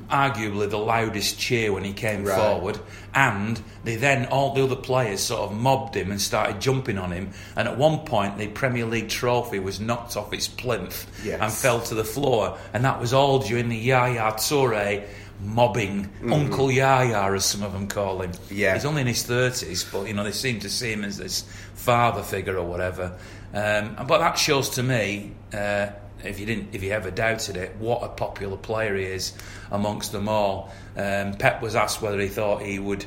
arguably 0.09 0.69
the 0.69 0.77
loudest 0.77 1.39
cheer 1.39 1.73
when 1.73 1.83
he 1.83 1.93
came 1.93 2.23
right. 2.23 2.37
forward, 2.37 2.79
and 3.13 3.61
they 3.83 3.95
then 3.95 4.25
all 4.27 4.53
the 4.53 4.63
other 4.63 4.75
players 4.75 5.21
sort 5.21 5.49
of 5.49 5.57
mobbed 5.57 5.95
him 5.95 6.11
and 6.11 6.21
started 6.21 6.61
jumping 6.61 6.97
on 6.97 7.11
him. 7.11 7.31
And 7.55 7.67
at 7.67 7.77
one 7.77 7.99
point, 7.99 8.37
the 8.37 8.47
Premier 8.47 8.85
League 8.85 9.09
trophy 9.09 9.59
was 9.59 9.79
knocked 9.79 10.15
off 10.15 10.33
its 10.33 10.47
plinth 10.47 11.07
yes. 11.23 11.39
and 11.41 11.51
fell 11.51 11.81
to 11.81 11.95
the 11.95 12.03
floor, 12.03 12.57
and 12.73 12.85
that 12.85 12.99
was 12.99 13.13
all 13.13 13.39
during 13.39 13.69
the 13.69 13.77
Yaya 13.77 14.33
Toure 14.33 15.05
mobbing 15.41 16.03
mm-hmm. 16.03 16.33
Uncle 16.33 16.71
Yaya, 16.71 17.33
as 17.33 17.45
some 17.45 17.63
of 17.63 17.73
them 17.73 17.87
call 17.87 18.21
him. 18.21 18.31
Yeah, 18.51 18.73
he's 18.73 18.85
only 18.85 19.01
in 19.01 19.07
his 19.07 19.23
thirties, 19.23 19.83
but 19.83 20.07
you 20.07 20.13
know 20.13 20.23
they 20.23 20.31
seem 20.31 20.59
to 20.59 20.69
see 20.69 20.91
him 20.91 21.03
as 21.03 21.17
this 21.17 21.43
father 21.73 22.21
figure 22.21 22.57
or 22.57 22.65
whatever. 22.65 23.17
Um, 23.53 23.95
but 24.07 24.19
that 24.19 24.37
shows 24.37 24.69
to 24.71 24.83
me. 24.83 25.31
Uh, 25.53 25.87
if 26.23 26.39
you 26.39 26.45
didn't, 26.45 26.69
if 26.73 26.83
you 26.83 26.91
ever 26.91 27.11
doubted 27.11 27.57
it, 27.57 27.75
what 27.77 28.03
a 28.03 28.09
popular 28.09 28.57
player 28.57 28.95
he 28.95 29.05
is 29.05 29.33
amongst 29.71 30.11
them 30.11 30.27
all. 30.27 30.71
Um, 30.95 31.33
Pep 31.33 31.61
was 31.61 31.75
asked 31.75 32.01
whether 32.01 32.19
he 32.19 32.27
thought 32.27 32.61
he 32.61 32.79
would 32.79 33.05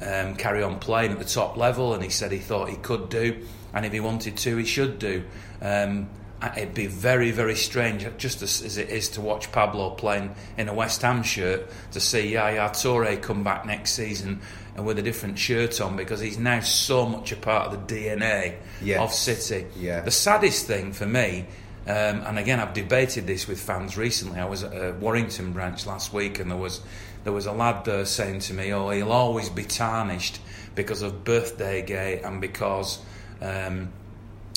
um, 0.00 0.36
carry 0.36 0.62
on 0.62 0.78
playing 0.78 1.12
at 1.12 1.18
the 1.18 1.24
top 1.24 1.56
level, 1.56 1.94
and 1.94 2.02
he 2.02 2.10
said 2.10 2.32
he 2.32 2.38
thought 2.38 2.68
he 2.68 2.76
could 2.76 3.08
do, 3.08 3.44
and 3.72 3.86
if 3.86 3.92
he 3.92 4.00
wanted 4.00 4.36
to, 4.38 4.56
he 4.56 4.64
should 4.64 4.98
do. 4.98 5.24
Um, 5.60 6.08
it'd 6.56 6.74
be 6.74 6.88
very, 6.88 7.30
very 7.30 7.54
strange, 7.54 8.06
just 8.18 8.42
as, 8.42 8.62
as, 8.62 8.76
it 8.76 8.88
is 8.88 9.10
to 9.10 9.20
watch 9.20 9.52
Pablo 9.52 9.90
playing 9.90 10.34
in 10.56 10.68
a 10.68 10.74
West 10.74 11.02
Ham 11.02 11.22
shirt, 11.22 11.68
to 11.92 12.00
see 12.00 12.32
Yaya 12.32 12.70
Toure 12.70 13.20
come 13.22 13.44
back 13.44 13.64
next 13.64 13.92
season 13.92 14.40
and 14.76 14.86
with 14.86 14.98
a 14.98 15.02
different 15.02 15.38
shirt 15.38 15.80
on 15.80 15.96
because 15.96 16.20
he's 16.20 16.38
now 16.38 16.60
so 16.60 17.06
much 17.06 17.32
a 17.32 17.36
part 17.36 17.72
of 17.72 17.86
the 17.86 17.94
DNA 17.94 18.56
yes. 18.82 19.00
of 19.00 19.12
City. 19.12 19.66
Yeah. 19.76 20.00
The 20.00 20.10
saddest 20.10 20.66
thing 20.66 20.92
for 20.92 21.06
me 21.06 21.46
um, 21.84 22.22
and 22.26 22.38
again, 22.38 22.60
I've 22.60 22.74
debated 22.74 23.26
this 23.26 23.48
with 23.48 23.60
fans 23.60 23.96
recently. 23.96 24.38
I 24.38 24.44
was 24.44 24.62
at 24.62 24.72
a 24.72 24.92
Warrington 24.92 25.52
branch 25.52 25.84
last 25.84 26.12
week, 26.12 26.38
and 26.38 26.48
there 26.48 26.58
was 26.58 26.80
there 27.24 27.32
was 27.32 27.46
a 27.46 27.52
lad 27.52 27.84
there 27.84 28.04
saying 28.04 28.40
to 28.40 28.54
me, 28.54 28.72
"Oh, 28.72 28.90
he'll 28.90 29.10
always 29.10 29.48
be 29.48 29.64
tarnished 29.64 30.40
because 30.76 31.02
of 31.02 31.24
birthday 31.24 31.82
gate 31.82 32.22
and 32.22 32.40
because 32.40 33.00
um, 33.40 33.92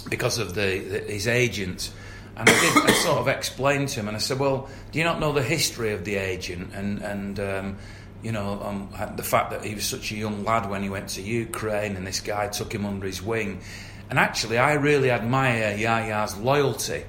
because 0.08 0.38
of 0.38 0.54
the, 0.54 0.80
the, 0.80 1.00
his 1.00 1.28
agent." 1.28 1.92
And 2.38 2.48
I, 2.50 2.60
did, 2.60 2.90
I 2.90 2.94
sort 2.94 3.18
of 3.18 3.28
explained 3.28 3.90
to 3.90 4.02
him, 4.02 4.08
and 4.08 4.16
I 4.16 4.20
said, 4.20 4.38
"Well, 4.38 4.70
do 4.92 5.00
you 5.00 5.06
not 5.06 5.20
know 5.20 5.32
the 5.32 5.42
history 5.42 5.94
of 5.94 6.06
the 6.06 6.18
agent 6.18 6.76
and 6.76 7.02
and 7.02 7.40
um, 7.40 7.78
you 8.22 8.34
know 8.34 8.62
um, 8.62 9.16
the 9.16 9.24
fact 9.24 9.50
that 9.50 9.66
he 9.66 9.74
was 9.74 9.86
such 9.86 10.12
a 10.12 10.16
young 10.16 10.44
lad 10.44 10.70
when 10.70 10.84
he 10.84 10.90
went 10.90 11.10
to 11.10 11.24
Ukraine, 11.24 11.96
and 11.96 12.06
this 12.06 12.20
guy 12.20 12.50
took 12.50 12.72
him 12.72 12.86
under 12.86 13.08
his 13.08 13.20
wing." 13.20 13.62
And 14.12 14.20
actually, 14.20 14.60
I 14.60 14.74
really 14.74 15.10
admire 15.10 15.76
Yaya's 15.76 16.38
loyalty 16.38 17.06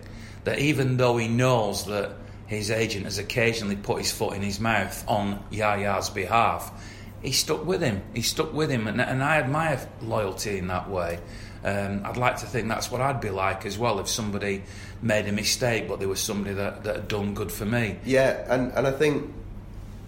that 0.47 0.61
even 0.61 0.97
though 0.97 1.17
he 1.17 1.27
knows 1.27 1.87
that 1.87 2.13
his 2.47 2.71
agent 2.71 3.05
has 3.05 3.19
occasionally 3.19 3.75
put 3.75 3.99
his 3.99 4.13
foot 4.13 4.35
in 4.35 4.43
his 4.43 4.61
mouth 4.61 5.05
on 5.09 5.43
Yaya's 5.51 6.09
behalf, 6.09 6.73
he 7.21 7.33
stuck 7.33 7.67
with 7.67 7.83
him. 7.83 8.01
He 8.15 8.23
stuck 8.23 8.53
with 8.53 8.71
him, 8.71 8.87
and, 8.87 9.01
and 9.01 9.25
I 9.25 9.39
admire 9.39 9.85
loyalty 10.01 10.59
in 10.59 10.69
that 10.69 10.89
way. 10.89 11.19
Um, 11.65 12.03
I'd 12.05 12.17
like 12.17 12.37
to 12.39 12.47
think 12.47 12.69
that's 12.69 12.93
what 12.93 13.01
I'd 13.01 13.21
be 13.21 13.31
like 13.31 13.67
as 13.67 13.77
well 13.77 13.99
if 13.99 14.07
somebody 14.07 14.63
made 15.03 15.27
a 15.27 15.33
mistake, 15.33 15.89
but 15.89 15.99
there 15.99 16.09
was 16.09 16.21
somebody 16.21 16.55
that, 16.55 16.85
that 16.85 16.95
had 16.95 17.09
done 17.09 17.35
good 17.35 17.51
for 17.51 17.67
me. 17.67 17.99
Yeah, 18.05 18.47
and, 18.49 18.71
and 18.73 18.87
I 18.87 18.93
think 18.93 19.35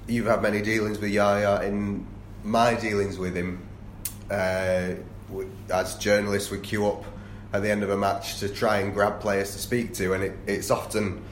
you've 0.07 0.27
had 0.27 0.41
many 0.41 0.63
dealings 0.63 1.01
with 1.01 1.11
Yaya. 1.11 1.65
In 1.65 2.07
my 2.45 2.75
dealings 2.75 3.19
with 3.19 3.35
him, 3.35 3.67
uh, 4.31 4.91
as 5.69 5.97
journalists, 5.97 6.53
we 6.53 6.59
queue 6.59 6.87
up 6.87 7.05
at 7.53 7.63
the 7.63 7.71
end 7.71 7.83
of 7.83 7.91
a 7.91 7.97
match 7.97 8.39
to 8.41 8.49
try 8.49 8.79
and 8.79 8.93
grab 8.93 9.21
players 9.21 9.53
to 9.53 9.59
speak 9.59 9.95
to, 9.95 10.13
and 10.13 10.25
it, 10.25 10.37
it's 10.47 10.71
often 10.71 11.23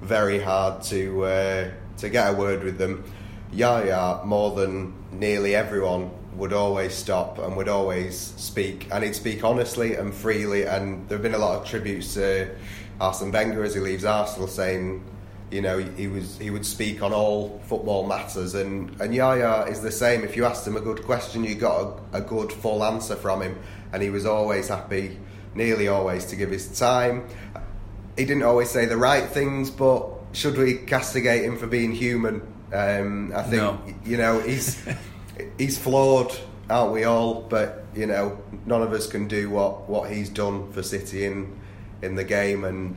very 0.00 0.40
hard 0.40 0.82
to 0.82 1.24
uh, 1.24 1.70
to 1.98 2.08
get 2.08 2.32
a 2.32 2.36
word 2.36 2.62
with 2.62 2.78
them. 2.78 3.04
Yaya, 3.52 4.20
more 4.24 4.54
than 4.54 4.92
nearly 5.12 5.54
everyone, 5.54 6.10
would 6.34 6.52
always 6.52 6.94
stop 6.94 7.38
and 7.38 7.56
would 7.56 7.68
always 7.68 8.18
speak, 8.18 8.88
and 8.92 9.04
he'd 9.04 9.14
speak 9.14 9.44
honestly 9.44 9.94
and 9.94 10.12
freely. 10.12 10.64
And 10.64 11.08
there 11.08 11.18
have 11.18 11.22
been 11.22 11.34
a 11.34 11.38
lot 11.38 11.60
of 11.60 11.68
tributes 11.68 12.14
to 12.14 12.54
Arsene 13.00 13.32
Wenger 13.32 13.62
as 13.62 13.74
he 13.74 13.80
leaves 13.80 14.04
Arsenal, 14.04 14.48
saying, 14.48 15.04
you 15.50 15.60
know, 15.60 15.78
he 15.78 16.08
was 16.08 16.38
he 16.38 16.50
would 16.50 16.66
speak 16.66 17.02
on 17.02 17.12
all 17.12 17.60
football 17.66 18.06
matters, 18.06 18.54
and 18.54 18.98
and 19.00 19.14
Yaya 19.14 19.66
is 19.66 19.82
the 19.82 19.92
same. 19.92 20.24
If 20.24 20.36
you 20.36 20.46
asked 20.46 20.66
him 20.66 20.76
a 20.76 20.80
good 20.80 21.04
question, 21.04 21.44
you 21.44 21.54
got 21.54 22.00
a, 22.12 22.18
a 22.18 22.20
good 22.22 22.50
full 22.50 22.82
answer 22.82 23.14
from 23.14 23.42
him, 23.42 23.58
and 23.92 24.02
he 24.02 24.08
was 24.08 24.24
always 24.24 24.68
happy 24.68 25.18
nearly 25.56 25.88
always 25.88 26.26
to 26.26 26.36
give 26.36 26.50
his 26.50 26.78
time. 26.78 27.26
He 28.16 28.24
didn't 28.24 28.44
always 28.44 28.70
say 28.70 28.86
the 28.86 28.96
right 28.96 29.28
things, 29.28 29.70
but 29.70 30.08
should 30.32 30.56
we 30.56 30.74
castigate 30.74 31.44
him 31.44 31.58
for 31.58 31.66
being 31.66 31.92
human? 31.92 32.40
Um, 32.72 33.32
I 33.34 33.42
think 33.42 33.62
no. 33.62 33.80
you 34.04 34.16
know 34.16 34.40
he's 34.40 34.82
he's 35.58 35.78
flawed, 35.78 36.36
aren't 36.68 36.92
we 36.92 37.04
all? 37.04 37.42
But 37.42 37.84
you 37.94 38.06
know, 38.06 38.42
none 38.66 38.82
of 38.82 38.92
us 38.92 39.06
can 39.06 39.28
do 39.28 39.50
what, 39.50 39.88
what 39.88 40.10
he's 40.10 40.28
done 40.28 40.72
for 40.72 40.82
City 40.82 41.24
in 41.24 41.58
in 42.02 42.14
the 42.14 42.24
game, 42.24 42.64
and 42.64 42.96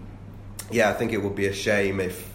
yeah, 0.72 0.90
I 0.90 0.94
think 0.94 1.14
it 1.14 1.20
would 1.20 1.36
be 1.36 1.48
a 1.48 1.54
shame 1.54 2.00
if 2.00 2.32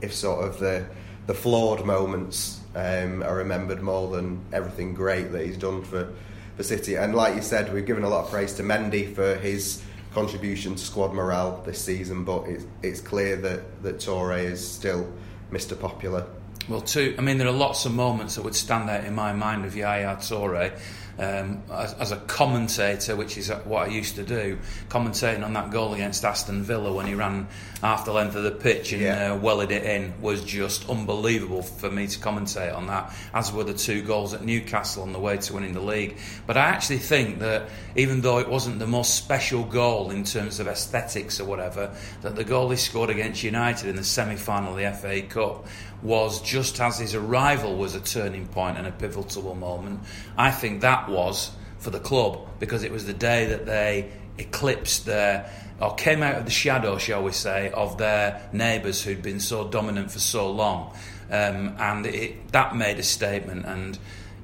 if 0.00 0.14
sort 0.14 0.44
of 0.44 0.58
the 0.58 0.86
the 1.26 1.34
flawed 1.34 1.84
moments 1.84 2.60
um, 2.74 3.22
are 3.22 3.36
remembered 3.36 3.82
more 3.82 4.10
than 4.10 4.40
everything 4.52 4.94
great 4.94 5.32
that 5.32 5.44
he's 5.44 5.58
done 5.58 5.82
for 5.82 6.12
for 6.58 6.64
City. 6.64 6.96
And 6.96 7.14
like 7.14 7.36
you 7.36 7.40
said, 7.40 7.72
we've 7.72 7.86
given 7.86 8.02
a 8.02 8.08
lot 8.08 8.24
of 8.24 8.30
praise 8.32 8.52
to 8.54 8.64
Mendy 8.64 9.14
for 9.14 9.36
his 9.36 9.80
contribution 10.12 10.74
to 10.74 10.84
squad 10.84 11.14
morale 11.14 11.62
this 11.64 11.82
season, 11.82 12.24
but 12.24 12.48
it's, 12.48 12.64
it's 12.82 13.00
clear 13.00 13.36
that, 13.36 13.82
that 13.84 13.98
Toure 13.98 14.42
is 14.42 14.68
still 14.68 15.10
Mr. 15.52 15.78
Popular. 15.78 16.26
Well, 16.68 16.80
too, 16.80 17.14
I 17.16 17.22
mean, 17.22 17.38
there 17.38 17.46
are 17.46 17.52
lots 17.52 17.86
of 17.86 17.94
moments 17.94 18.34
that 18.34 18.42
would 18.42 18.56
stand 18.56 18.90
out 18.90 19.04
in 19.04 19.14
my 19.14 19.32
mind 19.32 19.66
of 19.66 19.76
Yaya 19.76 20.16
Toure 20.16 20.76
um, 21.18 21.62
as, 21.72 21.94
as, 21.94 22.12
a 22.12 22.16
commentator, 22.16 23.16
which 23.16 23.36
is 23.36 23.50
what 23.64 23.88
I 23.88 23.90
used 23.90 24.14
to 24.16 24.22
do, 24.22 24.58
commentating 24.88 25.44
on 25.44 25.52
that 25.54 25.70
goal 25.70 25.94
against 25.94 26.24
Aston 26.24 26.62
Villa 26.62 26.92
when 26.92 27.06
he 27.06 27.14
ran 27.14 27.48
half 27.82 28.04
the 28.04 28.12
length 28.12 28.36
of 28.36 28.44
the 28.44 28.50
pitch 28.50 28.92
and 28.92 29.02
yeah. 29.02 29.32
uh, 29.32 29.36
wellied 29.36 29.70
it 29.70 29.84
in 29.84 30.12
was 30.20 30.44
just 30.44 30.88
unbelievable 30.88 31.62
for 31.62 31.90
me 31.90 32.06
to 32.06 32.18
commentate 32.18 32.76
on 32.76 32.86
that, 32.86 33.12
as 33.34 33.52
were 33.52 33.64
the 33.64 33.74
two 33.74 34.02
goals 34.02 34.32
at 34.32 34.44
Newcastle 34.44 35.02
on 35.02 35.12
the 35.12 35.18
way 35.18 35.36
to 35.36 35.54
winning 35.54 35.72
the 35.72 35.80
league. 35.80 36.16
But 36.46 36.56
I 36.56 36.66
actually 36.66 36.98
think 36.98 37.40
that 37.40 37.68
even 37.96 38.20
though 38.20 38.38
it 38.38 38.48
wasn't 38.48 38.78
the 38.78 38.86
most 38.86 39.16
special 39.16 39.64
goal 39.64 40.10
in 40.10 40.24
terms 40.24 40.60
of 40.60 40.68
aesthetics 40.68 41.40
or 41.40 41.44
whatever, 41.44 41.94
that 42.22 42.36
the 42.36 42.44
goal 42.44 42.70
he 42.70 42.76
scored 42.76 43.10
against 43.10 43.42
United 43.42 43.88
in 43.88 43.96
the 43.96 44.04
semi 44.04 44.36
final 44.36 44.72
of 44.72 44.78
the 44.78 44.92
FA 44.92 45.22
Cup 45.22 45.66
was 46.02 46.40
just 46.42 46.80
as 46.80 46.98
his 46.98 47.14
arrival 47.14 47.76
was 47.76 47.94
a 47.94 48.00
turning 48.00 48.46
point 48.46 48.78
and 48.78 48.86
a 48.86 48.92
pivotal 48.92 49.54
moment. 49.54 50.00
I 50.36 50.50
think 50.50 50.82
that 50.82 51.07
was 51.08 51.50
for 51.78 51.90
the 51.90 52.00
club 52.00 52.46
because 52.58 52.82
it 52.82 52.92
was 52.92 53.06
the 53.06 53.12
day 53.12 53.46
that 53.46 53.66
they 53.66 54.10
eclipsed 54.38 55.06
their 55.06 55.50
or 55.80 55.94
came 55.94 56.22
out 56.22 56.36
of 56.36 56.44
the 56.44 56.50
shadow, 56.50 56.98
shall 56.98 57.22
we 57.22 57.32
say, 57.32 57.70
of 57.70 57.98
their 57.98 58.48
neighbours 58.52 59.02
who'd 59.02 59.22
been 59.22 59.40
so 59.40 59.68
dominant 59.68 60.10
for 60.10 60.18
so 60.18 60.50
long. 60.50 60.92
Um, 61.30 61.76
and 61.78 62.06
it, 62.06 62.52
that 62.52 62.74
made 62.74 62.98
a 62.98 63.02
statement. 63.02 63.64
And, 63.64 63.96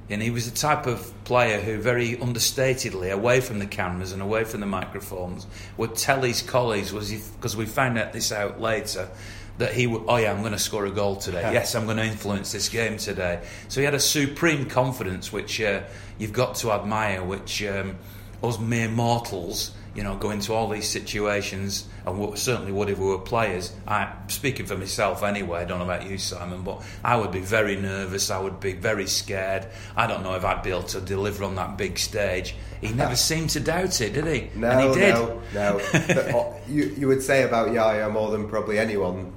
and 0.08 0.22
he 0.22 0.30
was 0.30 0.48
the 0.48 0.56
type 0.56 0.86
of 0.86 1.12
player 1.24 1.60
who, 1.60 1.78
very 1.80 2.16
understatedly, 2.16 3.10
away 3.10 3.40
from 3.40 3.58
the 3.58 3.66
cameras 3.66 4.12
and 4.12 4.22
away 4.22 4.44
from 4.44 4.60
the 4.60 4.66
microphones, 4.66 5.46
would 5.76 5.96
tell 5.96 6.22
his 6.22 6.40
colleagues, 6.40 6.92
was 6.92 7.10
because 7.10 7.56
we 7.56 7.66
found 7.66 7.98
out 7.98 8.12
this 8.12 8.30
out 8.30 8.60
later, 8.60 9.08
that 9.58 9.72
he 9.72 9.86
would, 9.86 10.02
oh 10.08 10.16
yeah, 10.16 10.32
I'm 10.32 10.40
going 10.40 10.52
to 10.52 10.58
score 10.58 10.86
a 10.86 10.90
goal 10.90 11.16
today. 11.16 11.40
Yeah. 11.40 11.52
Yes, 11.52 11.74
I'm 11.74 11.84
going 11.84 11.98
to 11.98 12.04
influence 12.04 12.52
this 12.52 12.68
game 12.68 12.96
today. 12.96 13.42
So 13.68 13.80
he 13.80 13.84
had 13.84 13.94
a 13.94 14.00
supreme 14.00 14.66
confidence, 14.66 15.32
which 15.32 15.60
uh, 15.60 15.82
you've 16.18 16.32
got 16.32 16.56
to 16.56 16.72
admire, 16.72 17.22
which 17.22 17.62
um, 17.64 17.96
us 18.42 18.58
mere 18.58 18.88
mortals, 18.88 19.72
you 19.94 20.02
know, 20.02 20.16
go 20.16 20.30
into 20.30 20.52
all 20.52 20.68
these 20.68 20.88
situations, 20.88 21.86
and 22.04 22.36
certainly 22.36 22.72
would 22.72 22.90
if 22.90 22.98
we 22.98 23.06
were 23.06 23.18
players. 23.18 23.72
I 23.86 24.12
speaking 24.26 24.66
for 24.66 24.76
myself 24.76 25.22
anyway. 25.22 25.60
I 25.60 25.64
don't 25.64 25.78
know 25.78 25.84
about 25.84 26.08
you, 26.08 26.18
Simon, 26.18 26.62
but 26.62 26.82
I 27.04 27.16
would 27.16 27.30
be 27.30 27.40
very 27.40 27.76
nervous. 27.76 28.30
I 28.30 28.40
would 28.40 28.58
be 28.58 28.72
very 28.72 29.06
scared. 29.06 29.68
I 29.96 30.08
don't 30.08 30.24
know 30.24 30.34
if 30.34 30.44
I'd 30.44 30.64
be 30.64 30.70
able 30.70 30.82
to 30.84 31.00
deliver 31.00 31.44
on 31.44 31.54
that 31.54 31.78
big 31.78 31.98
stage. 31.98 32.56
He 32.80 32.88
never 32.92 33.14
seemed 33.14 33.50
to 33.50 33.60
doubt 33.60 34.00
it, 34.00 34.14
did 34.14 34.26
he? 34.26 34.50
No, 34.58 34.70
and 34.70 34.88
he 34.88 35.00
did. 35.00 35.14
no, 35.14 35.42
no. 35.54 35.80
But, 35.92 36.34
uh, 36.34 36.52
you, 36.68 36.92
you 36.98 37.06
would 37.06 37.22
say 37.22 37.44
about 37.44 37.72
Yaya 37.72 38.08
more 38.10 38.32
than 38.32 38.48
probably 38.48 38.80
anyone. 38.80 39.32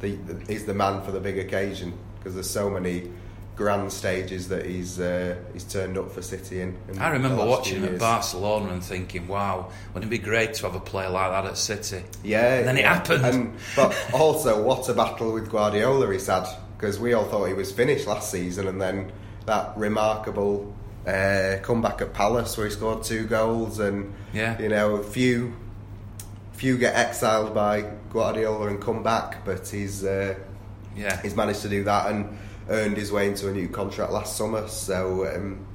The, 0.00 0.12
the, 0.16 0.52
he's 0.52 0.64
the 0.66 0.74
man 0.74 1.02
for 1.02 1.12
the 1.12 1.20
big 1.20 1.38
occasion 1.38 1.92
because 2.18 2.34
there's 2.34 2.50
so 2.50 2.70
many 2.70 3.10
grand 3.56 3.92
stages 3.92 4.48
that 4.48 4.64
he's 4.64 4.98
uh, 4.98 5.36
he's 5.52 5.64
turned 5.64 5.98
up 5.98 6.10
for 6.10 6.22
City 6.22 6.60
in. 6.62 6.76
in 6.88 6.98
I 6.98 7.10
remember 7.10 7.44
watching 7.44 7.82
him 7.82 7.94
at. 7.94 7.98
Barcelona 8.00 8.72
and 8.72 8.82
thinking, 8.82 9.28
"Wow, 9.28 9.70
wouldn't 9.92 10.10
it 10.10 10.16
be 10.18 10.22
great 10.24 10.54
to 10.54 10.62
have 10.62 10.74
a 10.74 10.80
player 10.80 11.10
like 11.10 11.30
that 11.30 11.44
at 11.50 11.58
City?" 11.58 12.02
Yeah, 12.24 12.54
And 12.58 12.68
then 12.68 12.78
it 12.78 12.84
happened. 12.86 13.24
And, 13.26 13.52
but 13.76 13.94
also, 14.14 14.62
what 14.62 14.88
a 14.88 14.94
battle 14.94 15.32
with 15.32 15.50
Guardiola 15.50 16.10
he's 16.12 16.26
had 16.26 16.46
because 16.78 16.98
we 16.98 17.12
all 17.12 17.24
thought 17.24 17.46
he 17.46 17.52
was 17.54 17.70
finished 17.70 18.06
last 18.06 18.30
season, 18.30 18.66
and 18.66 18.80
then 18.80 19.12
that 19.44 19.76
remarkable 19.76 20.74
uh, 21.06 21.56
comeback 21.62 22.00
at 22.00 22.14
Palace 22.14 22.56
where 22.56 22.66
he 22.66 22.72
scored 22.72 23.02
two 23.04 23.26
goals, 23.26 23.78
and 23.78 24.14
Yeah. 24.32 24.58
you 24.60 24.68
know, 24.70 24.96
a 24.96 25.02
few 25.02 25.52
few 26.60 26.76
get 26.76 26.94
exiled 26.94 27.54
by 27.54 27.80
Guardiola 28.10 28.66
and 28.66 28.82
come 28.82 29.02
back, 29.02 29.46
but 29.46 29.66
he's 29.66 30.04
uh, 30.04 30.34
Yeah, 30.94 31.18
he's 31.22 31.34
managed 31.34 31.62
to 31.62 31.70
do 31.70 31.84
that 31.84 32.10
and 32.10 32.36
earned 32.68 32.98
his 32.98 33.10
way 33.10 33.28
into 33.28 33.48
a 33.48 33.52
new 33.52 33.66
contract 33.66 34.12
last 34.12 34.36
summer. 34.36 34.68
So 34.68 35.26
um, 35.34 35.66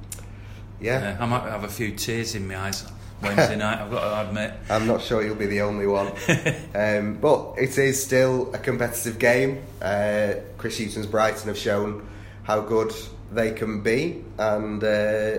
yeah. 0.80 1.00
Yeah, 1.00 1.16
I 1.18 1.26
might 1.26 1.42
have 1.42 1.64
a 1.64 1.68
few 1.68 1.90
tears 1.96 2.36
in 2.36 2.46
my 2.46 2.56
eyes 2.56 2.88
Wednesday 3.20 3.56
night. 3.64 3.80
I've 3.80 3.90
got 3.90 4.22
to 4.22 4.28
admit. 4.28 4.54
I'm 4.70 4.86
not 4.86 5.02
sure 5.02 5.24
you'll 5.24 5.34
be 5.34 5.46
the 5.46 5.62
only 5.62 5.88
one. 5.88 6.06
um, 6.76 7.18
but 7.20 7.54
it 7.58 7.76
is 7.78 8.00
still 8.00 8.54
a 8.54 8.58
competitive 8.58 9.18
game. 9.18 9.64
Uh, 9.82 10.34
Chris 10.56 10.78
Hughton's 10.78 11.06
Brighton 11.06 11.48
have 11.48 11.58
shown 11.58 12.08
how 12.44 12.60
good 12.60 12.94
they 13.32 13.50
can 13.50 13.82
be. 13.82 14.22
And 14.38 14.84
uh, 14.84 15.38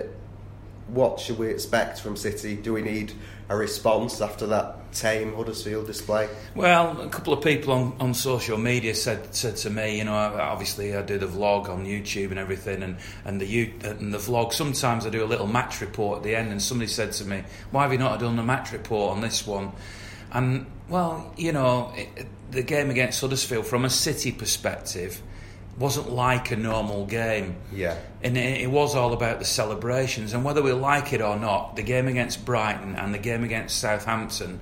what 0.88 1.20
should 1.20 1.38
we 1.38 1.48
expect 1.48 2.00
from 2.00 2.16
City? 2.16 2.54
Do 2.54 2.74
we 2.74 2.82
need 2.82 3.14
a 3.48 3.56
response 3.56 4.20
after 4.20 4.46
that 4.46 4.92
tame 4.92 5.34
Huddersfield 5.34 5.86
display? 5.86 6.28
Well, 6.54 7.00
a 7.00 7.08
couple 7.08 7.32
of 7.32 7.42
people 7.42 7.72
on, 7.72 7.96
on 7.98 8.14
social 8.14 8.58
media 8.58 8.94
said 8.94 9.34
said 9.34 9.56
to 9.56 9.70
me, 9.70 9.98
you 9.98 10.04
know, 10.04 10.14
obviously 10.14 10.94
I 10.94 11.02
do 11.02 11.18
the 11.18 11.26
vlog 11.26 11.68
on 11.68 11.86
YouTube 11.86 12.30
and 12.30 12.38
everything, 12.38 12.82
and 12.82 12.96
and 13.24 13.40
the 13.40 13.46
you 13.46 13.72
and 13.82 14.12
the 14.12 14.18
vlog. 14.18 14.52
Sometimes 14.52 15.06
I 15.06 15.10
do 15.10 15.24
a 15.24 15.26
little 15.26 15.46
match 15.46 15.80
report 15.80 16.18
at 16.18 16.24
the 16.24 16.36
end, 16.36 16.50
and 16.50 16.62
somebody 16.62 16.90
said 16.90 17.12
to 17.12 17.24
me, 17.24 17.42
"Why 17.70 17.82
have 17.82 17.92
you 17.92 17.98
not 17.98 18.20
done 18.20 18.38
a 18.38 18.44
match 18.44 18.72
report 18.72 19.16
on 19.16 19.20
this 19.22 19.46
one?" 19.46 19.72
And 20.30 20.66
well, 20.88 21.32
you 21.36 21.52
know, 21.52 21.92
it, 21.96 22.26
the 22.50 22.62
game 22.62 22.90
against 22.90 23.20
Huddersfield, 23.20 23.66
from 23.66 23.84
a 23.84 23.90
City 23.90 24.32
perspective, 24.32 25.20
wasn't 25.78 26.10
like 26.10 26.50
a 26.50 26.56
normal 26.56 27.06
game. 27.06 27.56
Yeah. 27.72 27.96
And 28.22 28.36
it, 28.36 28.62
it 28.62 28.70
was 28.70 28.94
all 28.94 29.12
about 29.12 29.38
the 29.38 29.44
celebrations. 29.44 30.34
And 30.34 30.44
whether 30.44 30.62
we 30.62 30.72
like 30.72 31.12
it 31.12 31.20
or 31.20 31.38
not, 31.38 31.76
the 31.76 31.82
game 31.82 32.08
against 32.08 32.44
Brighton 32.44 32.96
and 32.96 33.14
the 33.14 33.18
game 33.18 33.44
against 33.44 33.78
Southampton, 33.78 34.60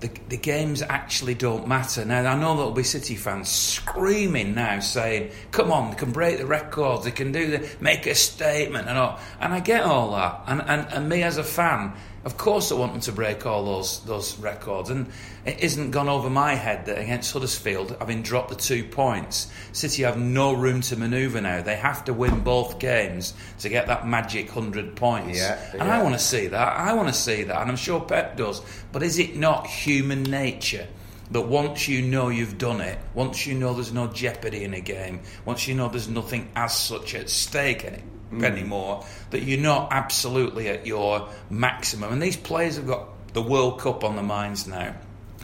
the, 0.00 0.10
the 0.28 0.36
games 0.36 0.82
actually 0.82 1.34
don't 1.34 1.66
matter. 1.66 2.04
Now, 2.04 2.20
I 2.30 2.38
know 2.38 2.54
there'll 2.56 2.72
be 2.72 2.82
City 2.82 3.16
fans 3.16 3.48
screaming 3.48 4.54
now 4.54 4.80
saying, 4.80 5.32
come 5.50 5.72
on, 5.72 5.90
they 5.90 5.96
can 5.96 6.12
break 6.12 6.38
the 6.38 6.46
records, 6.46 7.04
they 7.04 7.10
can 7.10 7.32
do 7.32 7.58
the, 7.58 7.68
make 7.80 8.06
a 8.06 8.14
statement 8.14 8.88
and 8.88 8.98
all. 8.98 9.18
And 9.40 9.52
I 9.52 9.60
get 9.60 9.82
all 9.82 10.12
that. 10.12 10.42
And, 10.46 10.62
and, 10.62 10.86
and 10.92 11.08
me 11.08 11.22
as 11.22 11.38
a 11.38 11.44
fan, 11.44 11.94
of 12.26 12.36
course 12.36 12.72
I 12.72 12.74
want 12.74 12.92
them 12.92 13.00
to 13.02 13.12
break 13.12 13.46
all 13.46 13.64
those 13.64 14.00
those 14.00 14.36
records. 14.38 14.90
And 14.90 15.06
it 15.46 15.60
isn't 15.60 15.92
gone 15.92 16.08
over 16.08 16.28
my 16.28 16.54
head 16.54 16.86
that 16.86 16.98
against 16.98 17.32
Huddersfield, 17.32 17.96
having 18.00 18.22
dropped 18.22 18.50
the 18.50 18.56
two 18.56 18.82
points, 18.82 19.46
City 19.70 20.02
have 20.02 20.18
no 20.18 20.52
room 20.52 20.80
to 20.82 20.96
manoeuvre 20.96 21.40
now. 21.40 21.62
They 21.62 21.76
have 21.76 22.04
to 22.06 22.12
win 22.12 22.40
both 22.40 22.80
games 22.80 23.32
to 23.60 23.68
get 23.68 23.86
that 23.86 24.08
magic 24.08 24.54
100 24.54 24.96
points. 24.96 25.38
Yeah, 25.38 25.56
and 25.70 25.82
yeah. 25.82 26.00
I 26.00 26.02
want 26.02 26.16
to 26.16 26.18
see 26.18 26.48
that. 26.48 26.76
I 26.76 26.94
want 26.94 27.06
to 27.06 27.14
see 27.14 27.44
that. 27.44 27.60
And 27.60 27.70
I'm 27.70 27.76
sure 27.76 28.00
Pep 28.00 28.36
does. 28.36 28.60
But 28.90 29.04
is 29.04 29.20
it 29.20 29.36
not 29.36 29.68
human 29.68 30.24
nature? 30.24 30.88
That 31.30 31.42
once 31.42 31.88
you 31.88 32.02
know 32.02 32.28
you've 32.28 32.56
done 32.56 32.80
it, 32.80 32.98
once 33.12 33.48
you 33.48 33.54
know 33.54 33.74
there's 33.74 33.92
no 33.92 34.06
jeopardy 34.06 34.62
in 34.62 34.74
a 34.74 34.80
game, 34.80 35.20
once 35.44 35.66
you 35.66 35.74
know 35.74 35.88
there's 35.88 36.08
nothing 36.08 36.48
as 36.54 36.76
such 36.76 37.16
at 37.16 37.28
stake 37.28 37.84
any, 38.32 38.44
anymore, 38.44 39.04
that 39.30 39.42
you're 39.42 39.60
not 39.60 39.88
absolutely 39.92 40.68
at 40.68 40.86
your 40.86 41.28
maximum. 41.50 42.12
And 42.12 42.22
these 42.22 42.36
players 42.36 42.76
have 42.76 42.86
got 42.86 43.08
the 43.32 43.42
World 43.42 43.80
Cup 43.80 44.04
on 44.04 44.16
their 44.16 44.24
minds 44.24 44.66
now. 44.66 44.94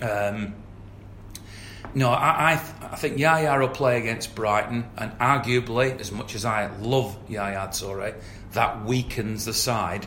Um, 0.00 0.54
no, 1.94 2.11
I, 2.11 2.52
I, 2.52 2.56
th- 2.56 2.92
I 2.92 2.96
think 2.96 3.18
Yaya 3.18 3.59
will 3.59 3.68
play 3.68 3.98
against 3.98 4.35
Brighton, 4.35 4.85
and 4.96 5.12
arguably, 5.18 6.00
as 6.00 6.11
much 6.11 6.35
as 6.35 6.44
I 6.44 6.74
love 6.78 7.16
Yaya 7.28 7.68
Toure, 7.68 8.14
that 8.52 8.84
weakens 8.84 9.44
the 9.46 9.52
side 9.54 10.06